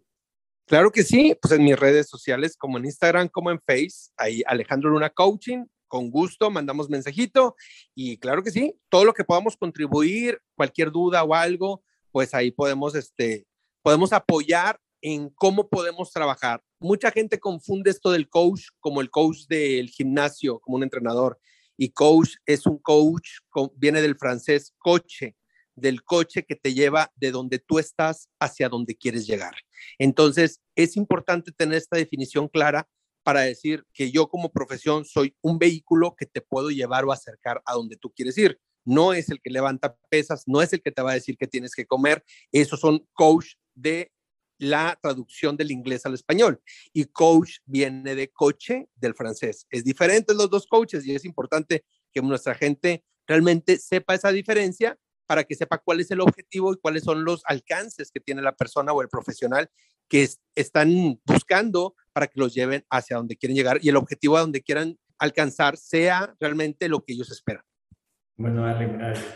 Claro 0.70 0.92
que 0.92 1.02
sí, 1.02 1.36
pues 1.42 1.52
en 1.52 1.64
mis 1.64 1.76
redes 1.76 2.08
sociales, 2.08 2.56
como 2.56 2.78
en 2.78 2.84
Instagram, 2.84 3.26
como 3.26 3.50
en 3.50 3.58
Face, 3.58 4.12
ahí 4.16 4.44
Alejandro 4.46 4.90
Luna 4.90 5.10
Coaching, 5.10 5.64
con 5.88 6.12
gusto, 6.12 6.48
mandamos 6.48 6.88
mensajito 6.88 7.56
y 7.92 8.18
claro 8.18 8.44
que 8.44 8.52
sí, 8.52 8.78
todo 8.88 9.04
lo 9.04 9.12
que 9.12 9.24
podamos 9.24 9.56
contribuir, 9.56 10.40
cualquier 10.54 10.92
duda 10.92 11.24
o 11.24 11.34
algo, 11.34 11.82
pues 12.12 12.34
ahí 12.34 12.52
podemos, 12.52 12.94
este, 12.94 13.48
podemos 13.82 14.12
apoyar 14.12 14.78
en 15.00 15.30
cómo 15.30 15.68
podemos 15.68 16.12
trabajar. 16.12 16.62
Mucha 16.78 17.10
gente 17.10 17.40
confunde 17.40 17.90
esto 17.90 18.12
del 18.12 18.28
coach 18.28 18.66
como 18.78 19.00
el 19.00 19.10
coach 19.10 19.48
del 19.48 19.88
gimnasio, 19.88 20.60
como 20.60 20.76
un 20.76 20.84
entrenador, 20.84 21.40
y 21.76 21.90
coach 21.90 22.36
es 22.46 22.64
un 22.64 22.78
coach, 22.78 23.28
viene 23.74 24.02
del 24.02 24.16
francés 24.16 24.72
coche, 24.78 25.34
del 25.80 26.02
coche 26.02 26.44
que 26.44 26.56
te 26.56 26.74
lleva 26.74 27.12
de 27.16 27.30
donde 27.30 27.58
tú 27.58 27.78
estás 27.78 28.28
hacia 28.38 28.68
donde 28.68 28.96
quieres 28.96 29.26
llegar. 29.26 29.54
Entonces, 29.98 30.60
es 30.74 30.96
importante 30.96 31.52
tener 31.52 31.78
esta 31.78 31.96
definición 31.96 32.48
clara 32.48 32.88
para 33.22 33.40
decir 33.40 33.84
que 33.92 34.10
yo 34.10 34.28
como 34.28 34.50
profesión 34.50 35.04
soy 35.04 35.36
un 35.42 35.58
vehículo 35.58 36.14
que 36.16 36.26
te 36.26 36.40
puedo 36.40 36.70
llevar 36.70 37.04
o 37.04 37.12
acercar 37.12 37.62
a 37.64 37.74
donde 37.74 37.96
tú 37.96 38.12
quieres 38.12 38.36
ir. 38.38 38.58
No 38.84 39.12
es 39.12 39.28
el 39.28 39.40
que 39.42 39.50
levanta 39.50 39.96
pesas, 40.08 40.44
no 40.46 40.62
es 40.62 40.72
el 40.72 40.80
que 40.80 40.90
te 40.90 41.02
va 41.02 41.12
a 41.12 41.14
decir 41.14 41.36
que 41.36 41.46
tienes 41.46 41.74
que 41.74 41.86
comer. 41.86 42.24
Esos 42.50 42.80
son 42.80 43.06
coach 43.12 43.54
de 43.74 44.10
la 44.58 44.98
traducción 45.00 45.56
del 45.56 45.70
inglés 45.70 46.06
al 46.06 46.14
español. 46.14 46.62
Y 46.92 47.06
coach 47.06 47.58
viene 47.64 48.14
de 48.14 48.28
coche 48.30 48.88
del 48.94 49.14
francés. 49.14 49.66
Es 49.70 49.84
diferente 49.84 50.34
los 50.34 50.50
dos 50.50 50.66
coaches 50.66 51.06
y 51.06 51.14
es 51.14 51.24
importante 51.24 51.84
que 52.12 52.22
nuestra 52.22 52.54
gente 52.54 53.04
realmente 53.26 53.78
sepa 53.78 54.14
esa 54.14 54.32
diferencia 54.32 54.98
para 55.30 55.44
que 55.44 55.54
sepa 55.54 55.78
cuál 55.78 56.00
es 56.00 56.10
el 56.10 56.20
objetivo 56.22 56.72
y 56.72 56.76
cuáles 56.78 57.04
son 57.04 57.24
los 57.24 57.42
alcances 57.46 58.10
que 58.10 58.18
tiene 58.18 58.42
la 58.42 58.56
persona 58.56 58.92
o 58.92 59.00
el 59.00 59.08
profesional 59.08 59.70
que 60.08 60.28
están 60.56 61.20
buscando 61.24 61.94
para 62.12 62.26
que 62.26 62.40
los 62.40 62.52
lleven 62.52 62.84
hacia 62.90 63.16
donde 63.16 63.36
quieren 63.36 63.54
llegar 63.54 63.78
y 63.80 63.90
el 63.90 63.96
objetivo 63.96 64.36
a 64.36 64.40
donde 64.40 64.60
quieran 64.60 64.98
alcanzar 65.20 65.76
sea 65.76 66.34
realmente 66.40 66.88
lo 66.88 67.04
que 67.04 67.12
ellos 67.12 67.30
esperan. 67.30 67.62
Bueno, 68.38 68.64
Ale, 68.64 68.88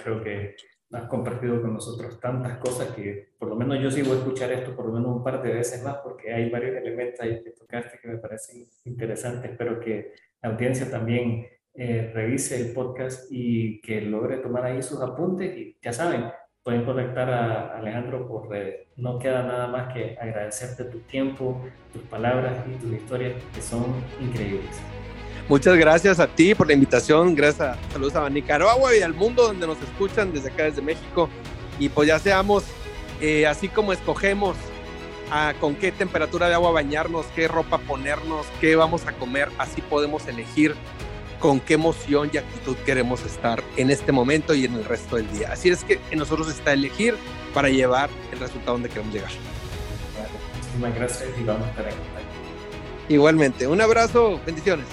creo 0.02 0.20
que 0.20 0.57
has 0.90 1.09
compartido 1.09 1.62
con 1.62 1.74
nosotros 1.74 2.18
tantas 2.18 2.59
cosas 2.59 2.88
que 2.88 3.33
por 3.38 3.48
lo 3.48 3.54
menos 3.54 3.80
yo 3.80 3.88
sí 3.88 4.02
voy 4.02 4.16
a 4.16 4.18
escuchar 4.18 4.50
esto 4.50 4.74
por 4.74 4.87
lo 4.87 4.94
menos 4.94 5.18
un 5.18 5.22
par 5.22 5.44
de 5.44 5.52
veces 5.52 5.80
más 5.85 5.98
porque 6.02 6.33
hay 6.33 6.50
varios 6.50 6.76
elementos 6.76 7.20
ahí 7.20 7.40
que 7.40 7.50
tocaste 7.50 8.00
que 8.02 8.09
me 8.09 8.18
parecen 8.18 8.66
interesantes. 8.85 9.52
Espero 9.52 9.78
que 9.78 10.12
la 10.42 10.48
audiencia 10.48 10.90
también 10.90 11.46
eh, 11.76 12.12
revise 12.14 12.60
el 12.60 12.72
podcast 12.72 13.26
y 13.30 13.80
que 13.80 14.00
logre 14.00 14.37
tomar 14.37 14.64
ahí 14.64 14.80
sus 14.80 15.00
apuntes 15.00 15.56
y 15.56 15.76
ya 15.82 15.92
saben, 15.92 16.26
pueden 16.62 16.84
conectar 16.84 17.28
a 17.28 17.76
Alejandro 17.76 18.28
por 18.28 18.48
redes. 18.48 18.87
No 18.96 19.18
queda 19.18 19.42
nada 19.42 19.66
más 19.66 19.92
que 19.92 20.16
agradecerte 20.20 20.84
tu 20.84 21.00
tiempo, 21.00 21.60
tus 21.92 22.02
palabras 22.02 22.64
y 22.66 22.76
tus 22.76 22.92
historias 22.92 23.34
que 23.52 23.60
son 23.60 23.87
increíbles. 24.20 24.80
Muchas 25.48 25.76
gracias 25.76 26.20
a 26.20 26.28
ti 26.28 26.54
por 26.54 26.68
la 26.68 26.72
invitación, 26.74 27.34
gracias 27.34 27.76
a, 27.76 27.92
saludos 27.92 28.14
a 28.14 28.30
Nicaragua 28.30 28.96
y 28.96 29.02
al 29.02 29.12
mundo 29.12 29.42
donde 29.42 29.66
nos 29.66 29.82
escuchan 29.82 30.32
desde 30.32 30.50
acá, 30.50 30.64
desde 30.64 30.80
México. 30.80 31.28
Y 31.78 31.88
pues 31.88 32.08
ya 32.08 32.18
seamos, 32.18 32.64
eh, 33.20 33.46
así 33.46 33.68
como 33.68 33.92
escogemos 33.92 34.56
a 35.30 35.54
con 35.60 35.74
qué 35.74 35.90
temperatura 35.90 36.48
de 36.48 36.54
agua 36.54 36.70
bañarnos, 36.70 37.26
qué 37.34 37.48
ropa 37.48 37.78
ponernos, 37.78 38.46
qué 38.60 38.76
vamos 38.76 39.06
a 39.06 39.12
comer, 39.12 39.48
así 39.58 39.82
podemos 39.82 40.26
elegir 40.28 40.74
con 41.38 41.61
qué 41.61 41.75
emoción 41.75 42.31
y 42.33 42.38
actitud 42.38 42.77
queremos 42.85 43.25
estar 43.25 43.62
en 43.77 43.90
este 43.90 44.12
momento 44.12 44.55
y 44.55 44.64
en 44.64 44.75
el 44.75 44.85
resto 44.85 45.16
del 45.16 45.31
día. 45.33 45.53
Así 45.53 45.68
es 45.68 45.85
que 45.85 46.01
en 46.11 46.18
nosotros 46.18 46.49
está 46.49 46.73
elegir 46.73 47.14
para 47.53 47.68
llevar 47.68 48.11
el 48.33 48.38
resultado 48.38 48.73
donde 48.73 48.88
queremos 48.88 49.14
llegar. 49.14 49.31
Muchísimas 50.57 50.94
gracias 50.94 51.31
y 51.40 51.44
vamos 51.44 51.66
a 51.66 51.70
estar 51.70 51.88
en 51.88 51.94
Igualmente, 53.09 53.66
un 53.66 53.81
abrazo, 53.81 54.40
bendiciones. 54.47 54.87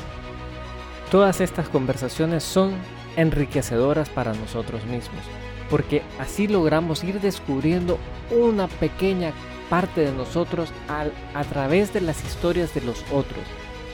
Todas 1.10 1.42
estas 1.42 1.70
conversaciones 1.70 2.44
son 2.44 2.74
enriquecedoras 3.16 4.10
para 4.10 4.34
nosotros 4.34 4.86
mismos, 4.86 5.22
porque 5.70 6.02
así 6.20 6.48
logramos 6.48 7.04
ir 7.04 7.22
descubriendo 7.22 7.98
una 8.32 8.68
pequeña 8.68 9.34
parte 9.70 10.02
de 10.02 10.12
nosotros 10.12 10.72
a 10.88 11.44
través 11.46 11.94
de 11.94 12.02
las 12.02 12.24
historias 12.26 12.74
de 12.74 12.82
los 12.82 13.04
otros. 13.12 13.46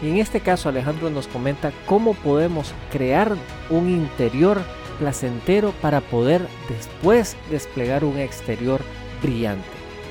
Y 0.01 0.09
en 0.09 0.17
este 0.17 0.41
caso 0.41 0.69
Alejandro 0.69 1.09
nos 1.09 1.27
comenta 1.27 1.71
cómo 1.85 2.13
podemos 2.13 2.73
crear 2.91 3.35
un 3.69 3.89
interior 3.89 4.61
placentero 4.99 5.71
para 5.81 6.01
poder 6.01 6.47
después 6.69 7.35
desplegar 7.49 8.03
un 8.03 8.17
exterior 8.17 8.81
brillante. 9.21 9.65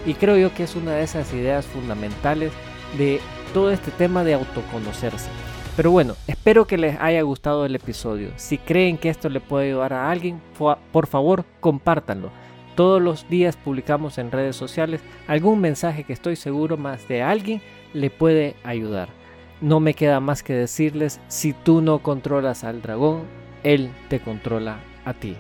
Y 0.05 0.15
creo 0.15 0.37
yo 0.37 0.55
que 0.55 0.65
es 0.65 0.77
una 0.77 0.93
de 0.93 1.03
esas 1.03 1.33
ideas 1.33 1.67
fundamentales 1.67 2.53
de 2.97 3.21
todo 3.53 3.71
este 3.71 3.91
tema 3.91 4.25
de 4.25 4.35
autoconocerse. 4.35 5.29
Pero 5.77 5.91
bueno, 5.91 6.15
espero 6.27 6.67
que 6.67 6.79
les 6.79 6.99
haya 7.01 7.21
gustado 7.23 7.67
el 7.67 7.75
episodio. 7.75 8.31
Si 8.37 8.57
creen 8.57 8.97
que 8.99 9.11
esto 9.11 9.29
le 9.29 9.41
puede 9.41 9.67
ayudar 9.67 9.93
a 9.93 10.11
alguien, 10.11 10.41
por 10.57 11.07
favor 11.07 11.45
compártanlo. 11.61 12.31
Todos 12.77 13.01
los 13.01 13.29
días 13.29 13.57
publicamos 13.57 14.19
en 14.19 14.31
redes 14.31 14.57
sociales 14.57 15.01
algún 15.27 15.61
mensaje 15.61 16.05
que 16.05 16.13
estoy 16.13 16.37
seguro 16.37 16.77
más 16.77 17.09
de 17.09 17.23
alguien 17.23 17.61
le 17.93 18.11
puede 18.11 18.55
ayudar. 18.65 19.09
No 19.61 19.81
me 19.81 19.95
queda 19.95 20.21
más 20.21 20.43
que 20.43 20.53
decirles, 20.53 21.21
si 21.29 21.53
tú 21.55 21.81
no 21.81 22.01
controlas 22.01 22.63
al 22.63 22.83
dragón, 22.83 23.23
él 23.63 23.91
te 24.09 24.21
controla 24.21 24.81
a 25.05 25.15
ti. 25.15 25.37